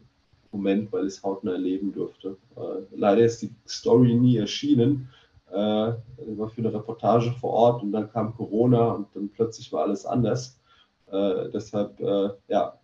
Moment, 0.52 0.92
weil 0.92 1.06
ich 1.06 1.14
es 1.14 1.22
hautnah 1.22 1.52
erleben 1.52 1.90
durfte. 1.90 2.36
Äh, 2.54 2.82
leider 2.94 3.24
ist 3.24 3.40
die 3.40 3.50
Story 3.66 4.12
nie 4.12 4.36
erschienen. 4.36 5.08
Äh, 5.50 5.54
war 5.54 6.50
für 6.50 6.60
eine 6.60 6.74
Reportage 6.74 7.32
vor 7.32 7.50
Ort 7.50 7.82
und 7.82 7.92
dann 7.92 8.12
kam 8.12 8.36
Corona 8.36 8.90
und 8.92 9.06
dann 9.14 9.30
plötzlich 9.30 9.72
war 9.72 9.84
alles 9.84 10.04
anders. 10.04 10.60
Äh, 11.06 11.48
deshalb, 11.50 11.98
äh, 11.98 12.28
ja, 12.48 12.78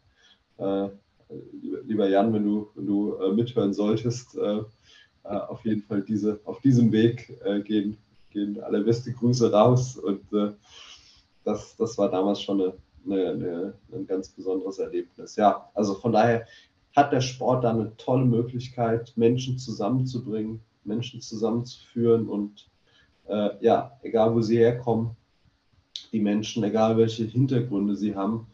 äh, 0.56 0.88
lieber 1.84 2.08
Jan, 2.08 2.32
wenn 2.32 2.44
du, 2.44 2.70
wenn 2.76 2.86
du 2.86 3.14
äh, 3.16 3.32
mithören 3.32 3.74
solltest, 3.74 4.38
auf 5.22 5.64
jeden 5.64 5.82
Fall 5.82 6.02
diese, 6.02 6.38
auf 6.44 6.60
diesem 6.60 6.92
Weg 6.92 7.36
gehen, 7.64 7.96
gehen 8.36 8.60
allerbeste 8.62 9.12
Grüße 9.12 9.50
raus. 9.50 9.96
Und 9.96 10.22
das, 11.44 11.76
das 11.76 11.96
war 11.98 12.10
damals 12.10 12.42
schon 12.42 12.60
eine, 12.60 12.72
eine, 13.06 13.30
eine, 13.30 13.74
ein 13.92 14.06
ganz 14.06 14.28
besonderes 14.28 14.78
Erlebnis. 14.78 15.36
Ja, 15.36 15.70
also 15.74 15.94
von 15.94 16.12
daher, 16.12 16.46
hat 16.96 17.12
der 17.12 17.20
Sport 17.20 17.62
da 17.62 17.70
eine 17.70 17.94
tolle 17.98 18.24
Möglichkeit, 18.24 19.12
Menschen 19.16 19.58
zusammenzubringen, 19.58 20.62
Menschen 20.84 21.20
zusammenzuführen 21.20 22.26
und 22.26 22.68
äh, 23.28 23.50
ja, 23.60 23.92
egal 24.02 24.34
wo 24.34 24.40
sie 24.40 24.56
herkommen, 24.56 25.14
die 26.10 26.20
Menschen, 26.20 26.64
egal 26.64 26.96
welche 26.96 27.24
Hintergründe 27.24 27.96
sie 27.96 28.16
haben, 28.16 28.46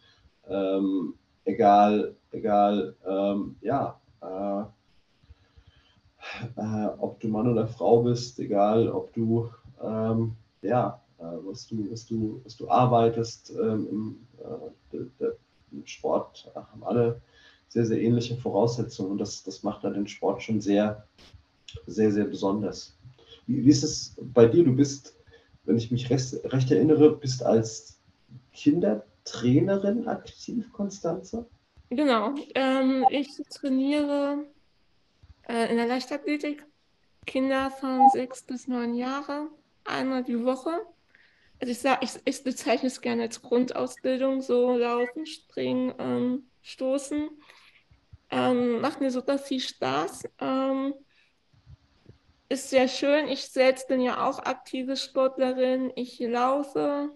ähm, 0.48 1.14
egal, 1.44 2.16
egal, 2.32 2.96
ähm, 3.06 3.54
ja, 3.60 4.00
äh, 4.20 4.62
äh, 6.56 6.86
ob 6.98 7.20
du 7.20 7.28
Mann 7.28 7.48
oder 7.48 7.68
Frau 7.68 8.02
bist, 8.02 8.40
egal, 8.40 8.88
ob 8.88 9.12
du, 9.12 9.50
ähm, 9.82 10.32
ja, 10.62 11.00
äh, 11.18 11.24
was 11.44 11.66
du, 11.66 11.90
was 11.90 12.06
du, 12.06 12.40
was 12.44 12.56
du 12.56 12.68
arbeitest, 12.68 13.50
ähm, 13.50 13.88
im, 13.90 14.26
äh, 14.40 14.98
der, 15.18 15.36
im 15.70 15.86
Sport 15.86 16.50
haben 16.54 16.84
alle 16.84 17.20
sehr, 17.68 17.86
sehr 17.86 18.00
ähnliche 18.00 18.36
Voraussetzungen 18.36 19.12
und 19.12 19.18
das, 19.18 19.42
das 19.42 19.62
macht 19.62 19.84
dann 19.84 19.94
den 19.94 20.06
Sport 20.06 20.42
schon 20.42 20.60
sehr, 20.60 21.06
sehr, 21.86 22.12
sehr 22.12 22.24
besonders. 22.24 22.96
Wie, 23.46 23.64
wie 23.64 23.70
ist 23.70 23.82
es 23.82 24.14
bei 24.20 24.46
dir? 24.46 24.64
Du 24.64 24.74
bist, 24.74 25.16
wenn 25.64 25.78
ich 25.78 25.90
mich 25.90 26.10
recht, 26.10 26.34
recht 26.44 26.70
erinnere, 26.70 27.16
bist 27.16 27.42
als 27.42 27.98
Kindertrainerin 28.52 30.06
aktiv, 30.06 30.70
Konstanze? 30.72 31.46
Genau. 31.88 32.34
Ähm, 32.54 33.06
ich 33.10 33.28
trainiere 33.50 34.44
äh, 35.48 35.70
in 35.70 35.76
der 35.76 35.86
Leichtathletik 35.86 36.66
Kinder 37.26 37.70
von 37.70 38.08
sechs 38.12 38.42
bis 38.42 38.66
neun 38.66 38.94
Jahre 38.94 39.48
einmal 39.84 40.22
die 40.24 40.44
Woche. 40.44 40.70
Also 41.60 41.72
ich 41.72 41.78
sage, 41.78 42.00
ich, 42.04 42.12
ich 42.24 42.42
bezeichne 42.42 42.88
es 42.88 43.00
gerne 43.00 43.22
als 43.22 43.40
Grundausbildung, 43.40 44.42
so 44.42 44.76
laufen, 44.76 45.26
springen, 45.26 45.94
ähm, 45.98 46.50
stoßen. 46.62 47.30
Ähm, 48.30 48.80
macht 48.80 49.00
mir 49.00 49.10
super 49.10 49.38
viel 49.38 49.60
Spaß. 49.60 50.24
Ähm, 50.40 50.94
ist 52.48 52.70
sehr 52.70 52.88
schön. 52.88 53.28
Ich 53.28 53.46
selbst 53.48 53.88
bin 53.88 54.00
ja 54.00 54.28
auch 54.28 54.38
aktive 54.38 54.96
Sportlerin. 54.96 55.92
Ich 55.96 56.18
laufe, 56.18 57.10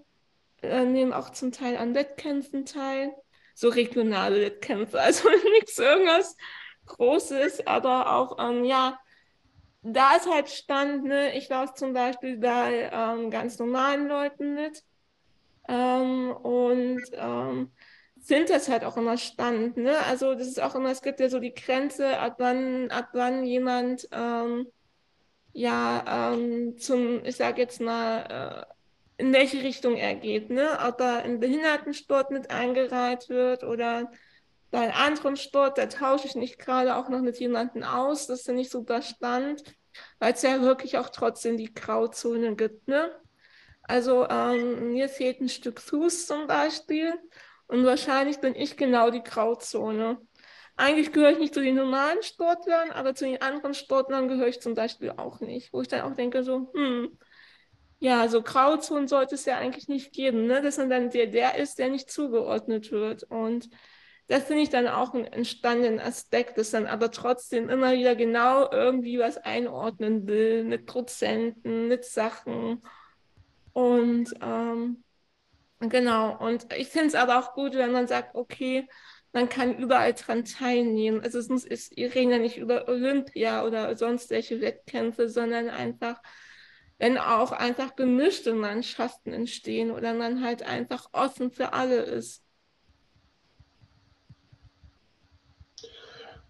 äh, 0.62 0.84
nehme 0.84 1.16
auch 1.16 1.30
zum 1.30 1.52
Teil 1.52 1.76
an 1.76 1.94
Wettkämpfen 1.94 2.64
teil. 2.66 3.12
So 3.54 3.68
regionale 3.68 4.40
Wettkämpfe, 4.40 5.00
also 5.02 5.28
nichts 5.52 5.78
irgendwas 5.78 6.36
Großes, 6.86 7.66
aber 7.66 8.12
auch, 8.14 8.38
ähm, 8.38 8.64
ja, 8.64 8.98
da 9.92 10.16
ist 10.16 10.28
halt 10.30 10.48
Stand, 10.48 11.04
ne? 11.04 11.36
ich 11.36 11.48
laufe 11.48 11.74
zum 11.74 11.92
Beispiel 11.92 12.38
bei 12.38 12.90
ähm, 12.92 13.30
ganz 13.30 13.58
normalen 13.58 14.08
Leuten 14.08 14.54
mit. 14.54 14.82
Ähm, 15.68 16.30
und 16.30 17.02
ähm, 17.14 17.70
sind 18.16 18.50
das 18.50 18.68
halt 18.68 18.84
auch 18.84 18.96
immer 18.96 19.16
spannend. 19.18 19.76
Ne? 19.76 19.98
Also 20.06 20.34
das 20.34 20.48
ist 20.48 20.60
auch 20.60 20.74
immer, 20.74 20.90
es 20.90 21.02
gibt 21.02 21.20
ja 21.20 21.28
so 21.28 21.38
die 21.38 21.54
Grenze, 21.54 22.18
ab 22.18 22.36
wann, 22.38 22.90
ab 22.90 23.10
wann 23.12 23.44
jemand 23.44 24.08
ähm, 24.12 24.66
ja 25.52 26.32
ähm, 26.34 26.76
zum, 26.78 27.24
ich 27.24 27.36
sage 27.36 27.62
jetzt 27.62 27.80
mal, 27.80 28.66
äh, 29.18 29.22
in 29.22 29.32
welche 29.32 29.62
Richtung 29.62 29.96
er 29.96 30.14
geht. 30.14 30.50
Ne? 30.50 30.78
Ob 30.86 31.00
er 31.00 31.24
in 31.24 31.40
Behindertensport 31.40 32.30
mit 32.30 32.50
eingereiht 32.50 33.28
wird 33.28 33.64
oder 33.64 34.10
bei 34.76 34.82
einem 34.82 34.92
anderen 34.92 35.36
Sport, 35.38 35.78
da 35.78 35.86
tausche 35.86 36.26
ich 36.26 36.34
nicht 36.34 36.58
gerade 36.58 36.96
auch 36.96 37.08
noch 37.08 37.22
mit 37.22 37.38
jemandem 37.38 37.82
aus. 37.82 38.26
Das 38.26 38.40
ist 38.40 38.46
ja 38.46 38.52
nicht 38.52 38.70
super 38.70 39.00
spannend, 39.00 39.62
weil 40.18 40.34
es 40.34 40.42
ja 40.42 40.60
wirklich 40.60 40.98
auch 40.98 41.08
trotzdem 41.08 41.56
die 41.56 41.72
Grauzone 41.72 42.56
gibt. 42.56 42.86
Ne? 42.86 43.10
Also 43.84 44.28
ähm, 44.28 44.92
mir 44.92 45.08
fehlt 45.08 45.40
ein 45.40 45.48
Stück 45.48 45.80
Fuß 45.80 46.26
zum 46.26 46.46
Beispiel. 46.46 47.14
Und 47.68 47.86
wahrscheinlich 47.86 48.38
bin 48.40 48.54
ich 48.54 48.76
genau 48.76 49.08
die 49.08 49.22
Grauzone. 49.22 50.20
Eigentlich 50.76 51.10
gehöre 51.10 51.30
ich 51.30 51.38
nicht 51.38 51.54
zu 51.54 51.62
den 51.62 51.76
normalen 51.76 52.22
Sportlern, 52.22 52.90
aber 52.90 53.14
zu 53.14 53.24
den 53.24 53.40
anderen 53.40 53.72
Sportlern 53.72 54.28
gehöre 54.28 54.48
ich 54.48 54.60
zum 54.60 54.74
Beispiel 54.74 55.10
auch 55.16 55.40
nicht. 55.40 55.72
Wo 55.72 55.80
ich 55.80 55.88
dann 55.88 56.02
auch 56.02 56.14
denke, 56.14 56.44
so, 56.44 56.70
hm, 56.74 57.16
ja, 57.98 58.28
so 58.28 58.42
Grauzonen 58.42 59.08
sollte 59.08 59.36
es 59.36 59.46
ja 59.46 59.56
eigentlich 59.56 59.88
nicht 59.88 60.12
geben, 60.12 60.46
ne? 60.46 60.60
dass 60.60 60.76
man 60.76 60.90
dann 60.90 61.08
der, 61.08 61.28
der 61.28 61.56
ist, 61.56 61.78
der 61.78 61.88
nicht 61.88 62.10
zugeordnet 62.10 62.92
wird. 62.92 63.22
Und 63.22 63.70
das 64.28 64.44
finde 64.44 64.62
ich 64.62 64.70
dann 64.70 64.88
auch 64.88 65.14
einen 65.14 65.24
entstandenen 65.24 66.00
Aspekt, 66.00 66.58
dass 66.58 66.70
dann 66.70 66.86
aber 66.86 67.10
trotzdem 67.10 67.68
immer 67.68 67.92
wieder 67.92 68.16
genau 68.16 68.70
irgendwie 68.70 69.18
was 69.18 69.36
einordnen 69.38 70.26
will 70.26 70.64
mit 70.64 70.86
Prozenten, 70.86 71.88
mit 71.88 72.04
Sachen. 72.04 72.82
Und 73.72 74.34
ähm, 74.42 75.04
genau, 75.80 76.36
und 76.38 76.72
ich 76.74 76.88
finde 76.88 77.08
es 77.08 77.14
aber 77.14 77.38
auch 77.38 77.54
gut, 77.54 77.74
wenn 77.74 77.92
man 77.92 78.08
sagt, 78.08 78.34
okay, 78.34 78.88
man 79.32 79.48
kann 79.50 79.76
überall 79.78 80.14
dran 80.14 80.44
teilnehmen. 80.46 81.20
Also 81.20 81.38
es 81.38 81.50
ist, 81.50 81.96
wir 81.96 82.10
ja 82.30 82.38
nicht 82.38 82.56
über 82.56 82.88
Olympia 82.88 83.64
oder 83.66 83.94
sonst 83.96 84.30
welche 84.30 84.62
Wettkämpfe, 84.62 85.28
sondern 85.28 85.68
einfach, 85.68 86.22
wenn 86.98 87.18
auch 87.18 87.52
einfach 87.52 87.96
gemischte 87.96 88.54
Mannschaften 88.54 89.32
entstehen 89.34 89.90
oder 89.90 90.14
man 90.14 90.42
halt 90.42 90.62
einfach 90.62 91.10
offen 91.12 91.50
für 91.52 91.74
alle 91.74 91.98
ist. 92.02 92.45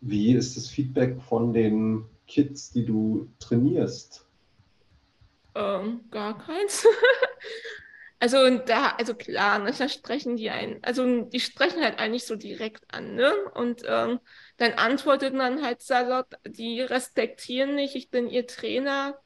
Wie 0.09 0.35
ist 0.35 0.57
das 0.57 0.69
Feedback 0.69 1.21
von 1.21 1.53
den 1.53 2.05
Kids, 2.27 2.71
die 2.73 2.85
du 2.85 3.29
trainierst? 3.39 4.25
Ähm, 5.55 6.09
gar 6.11 6.39
keins. 6.39 6.87
also 8.21 8.59
da, 8.59 8.91
also 8.99 9.15
klar, 9.15 9.59
ne, 9.59 9.73
da 9.77 9.89
sprechen 9.89 10.37
die 10.37 10.51
ein, 10.51 10.79
also 10.83 11.23
die 11.25 11.41
sprechen 11.41 11.83
halt 11.83 11.99
eigentlich 11.99 12.27
so 12.27 12.37
direkt 12.37 12.85
an, 12.95 13.15
ne? 13.15 13.33
Und 13.55 13.83
ähm, 13.87 14.21
dann 14.59 14.75
antwortet 14.75 15.35
man 15.35 15.63
halt 15.65 15.83
salopp, 15.83 16.35
die 16.47 16.81
respektieren 16.83 17.75
mich, 17.75 17.97
ich 17.97 18.11
bin 18.11 18.29
ihr 18.29 18.47
Trainer. 18.47 19.19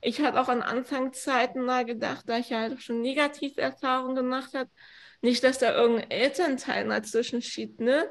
Ich 0.00 0.20
habe 0.20 0.40
auch 0.40 0.48
an 0.48 0.62
Anfangszeiten 0.62 1.64
mal 1.64 1.84
gedacht, 1.84 2.24
da 2.28 2.38
ich 2.38 2.52
halt 2.52 2.82
schon 2.82 3.00
negative 3.02 3.60
Erfahrungen 3.60 4.16
gemacht 4.16 4.54
habe, 4.54 4.70
nicht, 5.22 5.42
dass 5.44 5.58
da 5.58 5.74
irgendein 5.74 6.10
Elternteil 6.10 6.88
dazwischen 6.88 7.42
schiebt, 7.42 7.80
ne? 7.80 8.08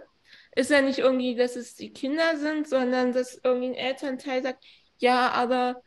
Ist 0.57 0.71
ja 0.71 0.81
nicht 0.81 0.97
irgendwie, 0.97 1.35
dass 1.35 1.55
es 1.55 1.75
die 1.75 1.93
Kinder 1.93 2.35
sind, 2.37 2.67
sondern 2.67 3.13
dass 3.13 3.39
irgendwie 3.43 3.67
ein 3.67 3.75
Elternteil 3.75 4.41
sagt, 4.41 4.65
ja, 4.97 5.29
aber 5.29 5.83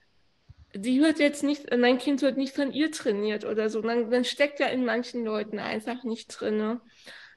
die 0.75 1.01
wird 1.01 1.19
jetzt 1.19 1.43
nicht, 1.43 1.77
mein 1.77 1.99
Kind 1.99 2.23
wird 2.23 2.37
nicht 2.37 2.55
von 2.55 2.73
ihr 2.73 2.93
trainiert 2.93 3.45
oder 3.45 3.69
so. 3.69 3.81
Dann, 3.81 4.11
dann 4.13 4.25
steckt 4.25 4.61
ja 4.61 4.69
in 4.69 4.85
manchen 4.85 5.25
Leuten 5.25 5.59
einfach 5.59 6.05
nicht 6.05 6.29
drin. 6.29 6.81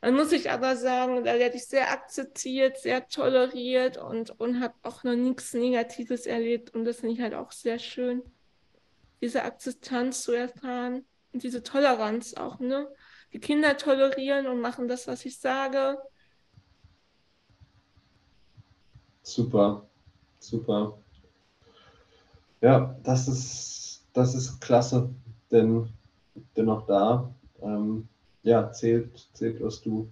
Dann 0.01 0.13
muss 0.13 0.31
ich 0.31 0.51
aber 0.51 0.75
sagen, 0.75 1.23
da 1.23 1.39
werde 1.39 1.55
ich 1.55 1.65
sehr 1.65 1.91
akzeptiert, 1.91 2.77
sehr 2.77 3.07
toleriert 3.07 3.97
und, 3.97 4.39
und 4.39 4.61
habe 4.61 4.75
auch 4.83 5.03
noch 5.03 5.15
nichts 5.15 5.55
Negatives 5.55 6.27
erlebt. 6.27 6.75
Und 6.75 6.85
das 6.85 6.99
finde 6.99 7.15
ich 7.15 7.21
halt 7.21 7.33
auch 7.33 7.51
sehr 7.51 7.79
schön, 7.79 8.21
diese 9.21 9.43
Akzeptanz 9.43 10.21
zu 10.21 10.33
erfahren 10.33 11.03
und 11.31 11.41
diese 11.41 11.63
Toleranz 11.63 12.35
auch. 12.35 12.59
Ne? 12.59 12.87
Die 13.31 13.39
Kinder 13.39 13.75
tolerieren 13.75 14.45
und 14.45 14.61
machen 14.61 14.87
das, 14.87 15.07
was 15.07 15.25
ich 15.25 15.39
sage. 15.39 15.97
Super, 19.23 19.87
super. 20.39 20.97
Ja, 22.61 22.95
das 23.03 23.27
ist, 23.29 24.05
das 24.13 24.35
ist 24.35 24.59
klasse, 24.59 25.09
denn, 25.49 25.87
denn 26.55 26.69
auch 26.69 26.85
da. 26.85 27.33
Ähm, 27.61 28.07
ja, 28.43 28.69
zählt, 28.71 29.27
zählt, 29.33 29.63
was 29.63 29.81
du, 29.81 30.09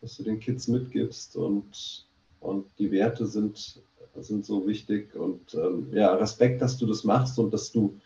was 0.00 0.16
du 0.16 0.22
den 0.22 0.40
Kids 0.40 0.66
mitgibst 0.66 1.36
und, 1.36 2.06
und 2.40 2.66
die 2.78 2.90
Werte 2.90 3.26
sind, 3.26 3.82
sind 4.14 4.46
so 4.46 4.66
wichtig 4.66 5.14
und 5.14 5.54
ähm, 5.54 5.88
ja, 5.92 6.14
Respekt, 6.14 6.62
dass 6.62 6.78
du 6.78 6.86
das 6.86 7.04
machst 7.04 7.38
und 7.38 7.52
dass 7.52 7.70
du, 7.70 8.00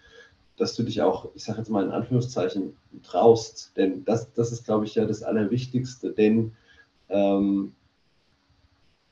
dass 0.57 0.75
du 0.75 0.83
dich 0.83 1.03
auch, 1.03 1.31
ich 1.35 1.45
sage 1.45 1.59
jetzt 1.59 1.71
mal 1.71 1.85
in 1.85 1.93
Anführungszeichen, 1.93 2.77
traust, 3.05 3.73
denn 3.77 4.05
das, 4.05 4.33
das 4.33 4.51
ist, 4.51 4.65
glaube 4.65 4.87
ich, 4.87 4.97
ja 4.97 5.05
das 5.07 5.23
Allerwichtigste, 5.23 6.13
denn 6.13 6.53
ähm, 7.09 7.73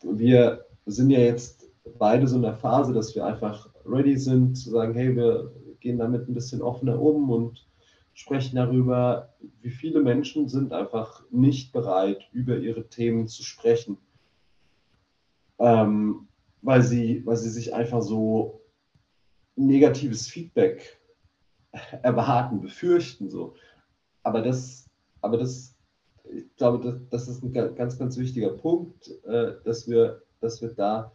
wir 0.02 0.67
sind 0.88 1.10
ja 1.10 1.20
jetzt 1.20 1.70
beide 1.98 2.26
so 2.26 2.36
in 2.36 2.42
der 2.42 2.56
Phase, 2.56 2.92
dass 2.92 3.14
wir 3.14 3.24
einfach 3.24 3.68
ready 3.84 4.16
sind, 4.16 4.56
zu 4.56 4.70
sagen, 4.70 4.94
hey, 4.94 5.14
wir 5.14 5.52
gehen 5.80 5.98
damit 5.98 6.28
ein 6.28 6.34
bisschen 6.34 6.62
offener 6.62 7.00
um 7.00 7.30
und 7.30 7.66
sprechen 8.14 8.56
darüber, 8.56 9.32
wie 9.60 9.70
viele 9.70 10.00
Menschen 10.00 10.48
sind 10.48 10.72
einfach 10.72 11.22
nicht 11.30 11.72
bereit, 11.72 12.28
über 12.32 12.56
ihre 12.58 12.88
Themen 12.88 13.28
zu 13.28 13.44
sprechen, 13.44 13.96
ähm, 15.58 16.26
weil, 16.62 16.82
sie, 16.82 17.24
weil 17.24 17.36
sie 17.36 17.50
sich 17.50 17.72
einfach 17.74 18.02
so 18.02 18.60
negatives 19.54 20.26
Feedback 20.26 20.98
erwarten, 22.02 22.60
befürchten 22.60 23.30
so. 23.30 23.54
Aber 24.22 24.42
das, 24.42 24.86
aber 25.20 25.38
das, 25.38 25.76
ich 26.24 26.44
glaube, 26.56 26.84
das, 26.84 27.08
das 27.10 27.28
ist 27.28 27.44
ein 27.44 27.52
ganz, 27.52 27.98
ganz 27.98 28.18
wichtiger 28.18 28.50
Punkt, 28.50 29.10
äh, 29.24 29.54
dass 29.64 29.88
wir 29.88 30.22
dass 30.40 30.62
wir 30.62 30.70
da 30.70 31.12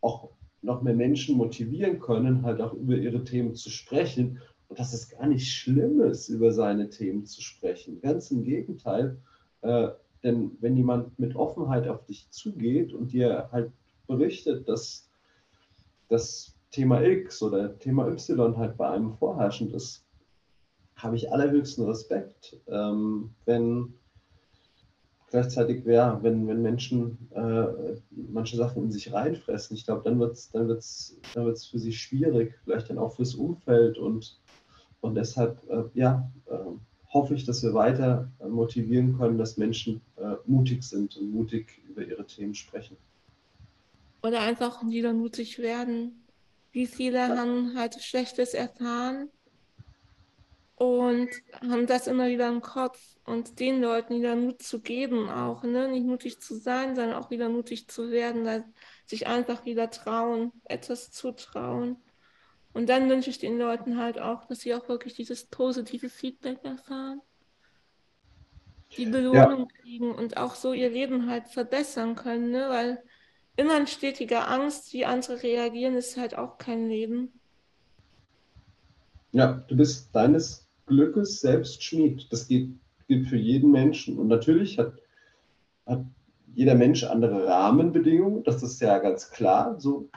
auch 0.00 0.30
noch 0.62 0.82
mehr 0.82 0.94
Menschen 0.94 1.36
motivieren 1.36 2.00
können, 2.00 2.42
halt 2.42 2.60
auch 2.60 2.72
über 2.72 2.94
ihre 2.94 3.24
Themen 3.24 3.54
zu 3.54 3.70
sprechen 3.70 4.40
und 4.68 4.78
dass 4.78 4.92
es 4.92 5.08
gar 5.10 5.26
nicht 5.26 5.52
schlimm 5.52 6.00
ist, 6.00 6.28
über 6.28 6.52
seine 6.52 6.88
Themen 6.88 7.26
zu 7.26 7.42
sprechen. 7.42 8.00
Ganz 8.00 8.30
im 8.30 8.44
Gegenteil, 8.44 9.18
äh, 9.60 9.88
denn 10.22 10.52
wenn 10.60 10.76
jemand 10.76 11.18
mit 11.18 11.36
Offenheit 11.36 11.86
auf 11.86 12.04
dich 12.06 12.30
zugeht 12.30 12.94
und 12.94 13.12
dir 13.12 13.48
halt 13.52 13.70
berichtet, 14.06 14.68
dass 14.68 15.10
das 16.08 16.54
Thema 16.70 17.02
X 17.02 17.42
oder 17.42 17.78
Thema 17.78 18.08
Y 18.08 18.56
halt 18.56 18.76
bei 18.76 18.88
einem 18.88 19.12
vorherrschend 19.12 19.72
ist, 19.74 20.04
habe 20.96 21.16
ich 21.16 21.30
allerhöchsten 21.30 21.84
Respekt. 21.84 22.58
Ähm, 22.66 23.34
wenn 23.44 23.94
gleichzeitig, 25.34 25.84
ja, 25.84 26.22
wenn, 26.22 26.46
wenn 26.46 26.62
Menschen 26.62 27.18
äh, 27.34 27.96
manche 28.10 28.56
Sachen 28.56 28.84
in 28.84 28.92
sich 28.92 29.12
reinfressen, 29.12 29.76
ich 29.76 29.84
glaube, 29.84 30.02
dann 30.04 30.20
wird 30.20 30.34
es 30.34 30.48
dann 30.52 30.68
wird's, 30.68 31.18
dann 31.34 31.46
wird's 31.46 31.66
für 31.66 31.80
sie 31.80 31.92
schwierig, 31.92 32.54
vielleicht 32.62 32.88
dann 32.88 32.98
auch 32.98 33.16
fürs 33.16 33.34
Umfeld 33.34 33.98
und, 33.98 34.38
und 35.00 35.16
deshalb, 35.16 35.58
äh, 35.68 35.82
ja, 35.94 36.30
äh, 36.46 36.54
hoffe 37.12 37.34
ich, 37.34 37.44
dass 37.44 37.64
wir 37.64 37.74
weiter 37.74 38.30
motivieren 38.48 39.18
können, 39.18 39.36
dass 39.36 39.56
Menschen 39.56 40.00
äh, 40.18 40.36
mutig 40.46 40.84
sind 40.84 41.16
und 41.16 41.32
mutig 41.32 41.80
über 41.88 42.04
ihre 42.04 42.24
Themen 42.24 42.54
sprechen. 42.54 42.96
Oder 44.22 44.40
einfach 44.40 44.86
wieder 44.86 45.12
mutig 45.12 45.58
werden. 45.58 46.24
Wie 46.70 46.86
viele 46.86 47.26
haben 47.26 47.76
halt 47.76 48.00
Schlechtes 48.00 48.54
erfahren 48.54 49.30
und 50.76 51.30
haben 51.68 51.86
das 51.86 52.06
immer 52.06 52.28
wieder 52.28 52.48
im 52.48 52.60
Kopf 52.60 52.98
und 53.24 53.60
den 53.60 53.80
Leuten 53.80 54.16
wieder 54.16 54.34
Mut 54.34 54.62
zu 54.62 54.80
geben 54.80 55.28
auch, 55.28 55.62
ne? 55.62 55.88
nicht 55.88 56.04
mutig 56.04 56.40
zu 56.40 56.56
sein, 56.56 56.96
sondern 56.96 57.14
auch 57.14 57.30
wieder 57.30 57.48
mutig 57.48 57.88
zu 57.88 58.10
werden, 58.10 58.64
sich 59.06 59.26
einfach 59.26 59.64
wieder 59.64 59.90
trauen, 59.90 60.52
etwas 60.64 61.10
zutrauen. 61.10 61.96
Und 62.72 62.88
dann 62.88 63.08
wünsche 63.08 63.30
ich 63.30 63.38
den 63.38 63.56
Leuten 63.56 63.98
halt 63.98 64.18
auch, 64.18 64.46
dass 64.46 64.60
sie 64.60 64.74
auch 64.74 64.88
wirklich 64.88 65.14
dieses 65.14 65.44
positive 65.44 66.08
Feedback 66.08 66.64
erfahren, 66.64 67.20
die 68.96 69.06
Belohnung 69.06 69.68
ja. 69.70 69.80
kriegen 69.80 70.12
und 70.12 70.36
auch 70.36 70.56
so 70.56 70.72
ihr 70.72 70.90
Leben 70.90 71.30
halt 71.30 71.48
verbessern 71.48 72.16
können, 72.16 72.50
ne? 72.50 72.68
weil 72.68 73.02
immer 73.56 73.78
in 73.78 73.86
stetiger 73.86 74.48
Angst, 74.48 74.92
wie 74.92 75.04
andere 75.04 75.42
reagieren, 75.44 75.94
ist 75.94 76.16
halt 76.16 76.36
auch 76.36 76.58
kein 76.58 76.88
Leben. 76.88 77.32
Ja, 79.30 79.64
du 79.68 79.76
bist 79.76 80.14
deines 80.14 80.63
Glückes 80.86 81.40
selbst 81.40 81.82
Schmied. 81.82 82.26
Das 82.30 82.48
geht, 82.48 82.70
gilt 83.08 83.28
für 83.28 83.36
jeden 83.36 83.70
Menschen. 83.70 84.18
Und 84.18 84.28
natürlich 84.28 84.78
hat, 84.78 84.94
hat 85.86 86.04
jeder 86.54 86.74
Mensch 86.74 87.04
andere 87.04 87.46
Rahmenbedingungen, 87.46 88.44
das 88.44 88.62
ist 88.62 88.80
ja 88.80 88.98
ganz 88.98 89.30
klar 89.30 89.80
so. 89.80 90.08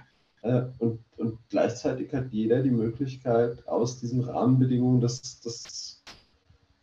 Äh, 0.41 0.63
und, 0.79 0.99
und 1.17 1.39
gleichzeitig 1.49 2.13
hat 2.13 2.31
jeder 2.31 2.61
die 2.61 2.71
Möglichkeit, 2.71 3.67
aus 3.67 3.99
diesen 3.99 4.23
Rahmenbedingungen 4.23 5.01
das, 5.01 5.39
das 5.41 6.03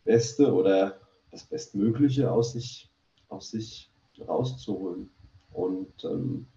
Beste 0.03 0.53
oder 0.53 0.99
das 1.31 1.43
Bestmögliche 1.43 2.31
aus 2.31 2.53
sich, 2.53 2.89
aus 3.29 3.51
sich 3.51 3.89
rauszuholen. 4.27 5.09
Und, 5.53 6.03
ähm, 6.03 6.47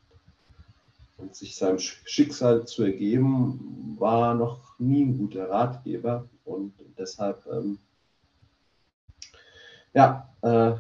und 1.19 1.35
sich 1.35 1.57
seinem 1.57 1.79
Schicksal 1.79 2.67
zu 2.67 2.83
ergeben, 2.83 3.97
war 3.99 4.35
noch 4.35 4.68
nie 4.79 5.05
ein 5.05 5.19
guter 5.19 5.49
Ratgeber. 5.49 6.29
Und 6.45 6.73
deshalb, 6.97 7.47
ähm, 7.47 7.79
ja, 9.95 10.29
äh, 10.43 10.73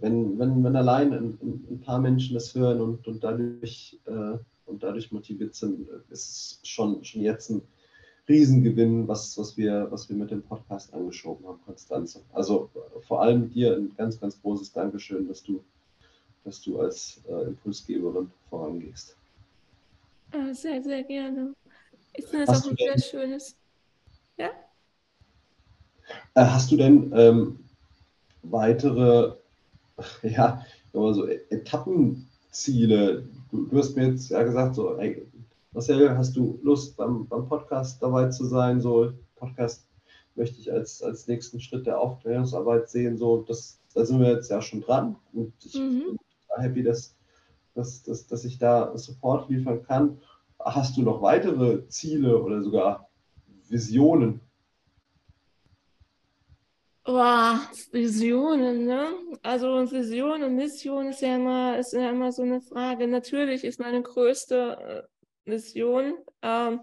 wenn, 0.00 0.38
wenn, 0.38 0.64
wenn 0.64 0.76
allein 0.76 1.12
ein, 1.12 1.38
ein, 1.70 1.80
paar 1.80 2.00
Menschen 2.00 2.34
das 2.34 2.54
hören 2.54 2.80
und, 2.80 3.06
und, 3.06 3.22
dadurch, 3.22 3.98
äh, 4.06 4.38
und 4.66 4.82
dadurch 4.82 5.12
motiviert 5.12 5.54
sind, 5.54 5.88
ist 6.08 6.60
es 6.62 6.68
schon, 6.68 7.04
schon 7.04 7.22
jetzt 7.22 7.50
ein 7.50 7.62
Riesengewinn, 8.28 9.08
was, 9.08 9.36
was, 9.36 9.56
wir, 9.56 9.88
was 9.90 10.08
wir 10.08 10.16
mit 10.16 10.30
dem 10.30 10.42
Podcast 10.42 10.94
angeschoben 10.94 11.46
haben, 11.46 11.60
Konstanze. 11.66 12.22
Also 12.32 12.70
vor 13.06 13.22
allem 13.22 13.50
dir 13.50 13.76
ein 13.76 13.92
ganz, 13.96 14.18
ganz 14.20 14.40
großes 14.40 14.72
Dankeschön, 14.72 15.28
dass 15.28 15.42
du, 15.42 15.62
dass 16.44 16.62
du 16.62 16.80
als 16.80 17.20
äh, 17.28 17.48
Impulsgeberin 17.48 18.30
vorangehst. 18.48 19.16
Sehr, 20.52 20.80
sehr 20.80 21.02
gerne. 21.02 21.54
Ich 22.14 22.26
finde 22.26 22.44
es 22.44 22.48
auch 22.48 22.70
ein 22.70 22.76
sehr 22.76 22.98
schönes. 22.98 23.56
Ja? 24.36 24.50
Äh, 26.34 26.44
hast 26.44 26.70
du 26.70 26.76
denn 26.76 27.12
ähm, 27.14 27.58
weitere, 28.42 29.34
ja, 30.22 30.64
so 30.92 31.26
Etappenziele. 31.26 33.28
Du, 33.50 33.66
du, 33.66 33.78
hast 33.78 33.96
mir 33.96 34.08
jetzt 34.08 34.30
ja 34.30 34.42
gesagt, 34.42 34.74
so, 34.74 34.96
ey, 34.96 35.26
Marcel, 35.72 36.16
hast 36.16 36.36
du 36.36 36.58
Lust, 36.62 36.96
beim, 36.96 37.26
beim 37.26 37.48
Podcast 37.48 38.02
dabei 38.02 38.28
zu 38.28 38.44
sein? 38.44 38.80
So, 38.80 39.12
Podcast 39.36 39.86
möchte 40.34 40.60
ich 40.60 40.72
als, 40.72 41.02
als 41.02 41.26
nächsten 41.26 41.60
Schritt 41.60 41.86
der 41.86 42.00
Aufklärungsarbeit 42.00 42.88
sehen. 42.88 43.16
So, 43.16 43.42
das, 43.42 43.78
da 43.94 44.04
sind 44.04 44.20
wir 44.20 44.32
jetzt 44.32 44.50
ja 44.50 44.62
schon 44.62 44.80
dran 44.80 45.16
und 45.32 45.52
ich 45.64 45.74
mhm. 45.74 46.00
bin 46.00 46.18
happy, 46.56 46.82
dass, 46.82 47.14
dass, 47.74 48.02
dass, 48.02 48.26
dass 48.26 48.44
ich 48.44 48.58
da 48.58 48.96
Support 48.96 49.48
liefern 49.48 49.82
kann. 49.82 50.18
Hast 50.64 50.96
du 50.96 51.02
noch 51.02 51.22
weitere 51.22 51.86
Ziele 51.88 52.42
oder 52.42 52.62
sogar 52.62 53.08
Visionen? 53.68 54.40
Boah, 57.04 57.58
Visionen, 57.92 58.84
ne? 58.84 59.12
Also 59.42 59.90
Vision 59.90 60.42
und 60.42 60.54
Mission 60.54 61.08
ist 61.08 61.22
ja 61.22 61.36
immer, 61.36 61.78
ist 61.78 61.92
ja 61.92 62.10
immer 62.10 62.30
so 62.30 62.42
eine 62.42 62.60
Frage. 62.60 63.08
Natürlich 63.08 63.64
ist 63.64 63.80
meine 63.80 64.02
größte 64.02 65.08
äh, 65.46 65.50
Mission, 65.50 66.14
ähm, 66.42 66.80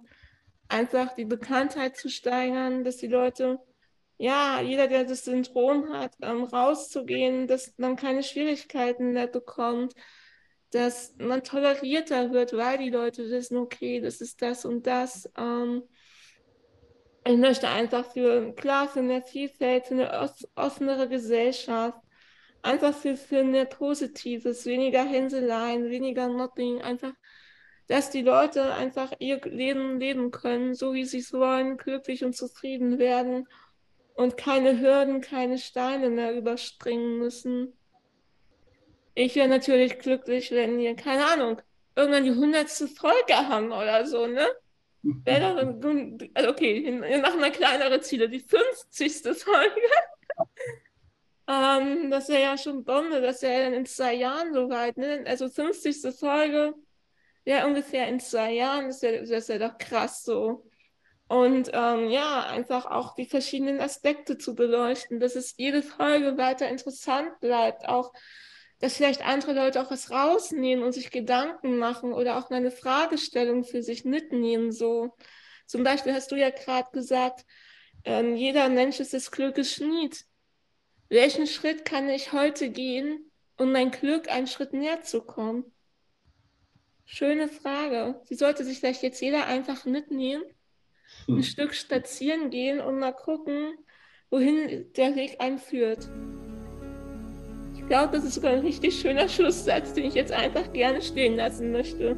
einfach 0.68 1.14
die 1.16 1.26
Bekanntheit 1.26 1.96
zu 1.98 2.10
steigern, 2.10 2.84
dass 2.84 2.98
die 2.98 3.08
Leute, 3.08 3.60
ja, 4.18 4.60
jeder, 4.62 4.88
der 4.88 5.06
das 5.06 5.24
Syndrom 5.24 5.94
hat, 5.94 6.16
ähm, 6.22 6.44
rauszugehen, 6.44 7.48
dass 7.48 7.74
man 7.78 7.96
keine 7.96 8.24
Schwierigkeiten 8.24 9.14
mehr 9.14 9.28
bekommt, 9.28 9.94
dass 10.72 11.16
man 11.18 11.44
tolerierter 11.44 12.32
wird, 12.32 12.54
weil 12.54 12.78
die 12.78 12.90
Leute 12.90 13.30
wissen, 13.30 13.58
okay, 13.58 14.02
das 14.02 14.22
ist 14.22 14.42
das 14.42 14.66
und 14.66 14.86
das. 14.86 15.30
Ähm, 15.38 15.84
ich 17.26 17.38
möchte 17.38 17.68
einfach 17.68 18.12
für, 18.12 18.54
klar, 18.54 18.88
für 18.88 19.02
mehr 19.02 19.22
Vielfalt, 19.22 19.88
für 19.88 19.94
eine 19.96 20.32
offenere 20.56 21.10
Gesellschaft, 21.10 22.00
einfach 22.62 22.94
für, 22.94 23.16
für 23.18 23.44
mehr 23.44 23.66
Positives, 23.66 24.66
weniger 24.66 25.04
Hänseleien, 25.04 25.90
weniger 25.90 26.30
Mobbing, 26.30 26.82
einfach 26.82 27.14
dass 27.88 28.10
die 28.10 28.22
Leute 28.22 28.74
einfach 28.74 29.14
ihr 29.20 29.40
Leben 29.46 30.00
leben 30.00 30.32
können, 30.32 30.76
so 30.76 30.94
wie 30.94 31.06
sie 31.06 31.20
es 31.20 31.34
wollen, 31.34 31.78
glücklich 31.78 32.24
und 32.24 32.36
zufrieden 32.36 33.00
werden 33.00 33.48
und 34.14 34.36
keine 34.36 34.80
Hürden, 34.80 35.22
keine 35.22 35.58
Steine 35.58 36.10
mehr 36.10 36.36
überspringen 36.36 37.18
müssen. 37.18 37.77
Ich 39.20 39.34
wäre 39.34 39.48
natürlich 39.48 39.98
glücklich, 39.98 40.52
wenn 40.52 40.78
wir, 40.78 40.96
keine 40.96 41.26
Ahnung, 41.26 41.60
irgendwann 41.96 42.24
die 42.24 42.36
hundertste 42.36 42.88
Folge 42.88 43.36
haben 43.36 43.72
oder 43.72 44.06
so, 44.06 44.28
ne? 44.28 44.48
Wäre 45.02 45.56
doch, 45.56 46.32
also 46.36 46.50
okay, 46.52 46.86
wir 46.86 47.18
machen 47.18 47.40
mal 47.40 47.52
kleinere 47.52 48.00
Ziele, 48.02 48.30
die 48.30 48.42
50. 48.42 49.24
Folge. 49.36 49.82
ähm, 51.50 52.12
das 52.12 52.30
wäre 52.30 52.44
ja 52.44 52.58
schon 52.60 52.84
Bombe, 52.84 53.20
das 53.20 53.42
wäre 53.42 53.54
ja 53.54 53.64
dann 53.64 53.74
in 53.74 53.88
zwei 53.88 54.14
Jahren 54.14 54.54
soweit, 54.54 54.98
ne? 54.98 55.24
Also 55.26 55.50
50. 55.50 56.16
Folge, 56.16 56.76
ja, 57.44 57.66
ungefähr 57.66 58.08
in 58.10 58.20
zwei 58.20 58.52
Jahren, 58.52 58.86
das 58.86 59.02
wäre 59.02 59.26
das 59.26 59.50
wär 59.50 59.58
doch 59.58 59.80
krass 59.80 60.24
so. 60.24 60.70
Und 61.28 61.72
ähm, 61.74 62.12
ja, 62.12 62.44
einfach 62.44 62.86
auch 62.86 63.16
die 63.16 63.26
verschiedenen 63.26 63.82
Aspekte 63.82 64.38
zu 64.38 64.54
beleuchten, 64.54 65.20
dass 65.20 65.36
es 65.36 65.56
jede 65.58 65.82
Folge 65.82 66.38
weiter 66.38 66.70
interessant 66.70 67.40
bleibt, 67.40 67.90
auch 67.90 68.14
dass 68.80 68.98
vielleicht 68.98 69.26
andere 69.26 69.54
Leute 69.54 69.82
auch 69.82 69.92
was 69.92 70.12
rausnehmen 70.12 70.84
und 70.84 70.94
sich 70.94 71.10
Gedanken 71.12 71.78
machen 71.78 72.14
oder 72.14 72.38
auch 72.38 72.50
eine 72.50 72.72
Fragestellung 72.72 73.64
für 73.64 73.82
sich 73.82 74.06
mitnehmen. 74.06 74.72
So 74.72 75.16
zum 75.66 75.84
Beispiel 75.84 76.14
hast 76.14 76.32
du 76.32 76.36
ja 76.36 76.50
gerade 76.50 76.90
gesagt, 76.92 77.46
ähm, 78.04 78.36
jeder 78.36 78.70
Mensch 78.70 79.00
ist 79.00 79.14
des 79.14 79.32
Glückes 79.32 79.74
Schmied. 79.74 80.26
Welchen 81.10 81.48
Schritt 81.48 81.86
kann 81.86 82.10
ich 82.10 82.34
heute 82.34 82.70
gehen, 82.70 83.32
um 83.58 83.72
mein 83.72 83.92
Glück 83.92 84.30
einen 84.30 84.48
Schritt 84.48 84.74
näher 84.74 85.02
zu 85.02 85.22
kommen? 85.22 85.66
Schöne 87.06 87.48
Frage. 87.48 88.22
Sie 88.26 88.36
sollte 88.36 88.66
sich 88.66 88.80
vielleicht 88.80 89.02
jetzt 89.02 89.22
jeder 89.22 89.48
einfach 89.48 89.86
mitnehmen, 89.86 90.44
hm. 91.26 91.38
ein 91.38 91.44
Stück 91.44 91.74
spazieren 91.74 92.50
gehen 92.50 92.82
und 92.82 93.00
mal 93.00 93.14
gucken, 93.14 93.78
wohin 94.30 94.92
der 94.94 95.16
Weg 95.16 95.40
einführt. 95.40 96.10
Ich 97.88 97.90
glaube, 97.90 98.18
das 98.18 98.26
ist 98.26 98.34
sogar 98.34 98.52
ein 98.52 98.60
richtig 98.60 99.00
schöner 99.00 99.30
Schlusssatz, 99.30 99.94
den 99.94 100.08
ich 100.08 100.14
jetzt 100.14 100.34
einfach 100.34 100.74
gerne 100.74 101.02
stehen 101.02 101.38
lassen 101.38 101.72
möchte. 101.72 102.18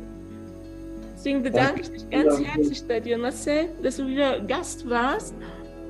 Deswegen 1.14 1.44
bedanke 1.44 1.82
ich 1.82 1.92
mich 1.92 2.10
ganz 2.10 2.40
herzlich 2.40 2.88
bei 2.88 3.00
dir, 3.00 3.20
Marcel, 3.20 3.70
dass 3.84 3.98
du 3.98 4.08
wieder 4.08 4.40
Gast 4.40 4.90
warst. 4.90 5.36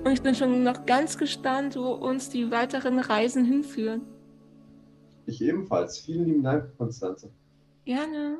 Und 0.03 0.11
ich 0.11 0.21
bin 0.21 0.35
schon 0.35 0.63
noch 0.63 0.85
ganz 0.85 1.17
gespannt, 1.17 1.77
wo 1.77 1.93
uns 1.93 2.29
die 2.29 2.51
weiteren 2.51 2.99
Reisen 2.99 3.45
hinführen. 3.45 4.01
Ich 5.27 5.41
ebenfalls. 5.41 5.99
Vielen 5.99 6.25
lieben 6.25 6.43
Dank, 6.43 6.77
Konstanze. 6.77 7.31
Gerne. 7.85 8.39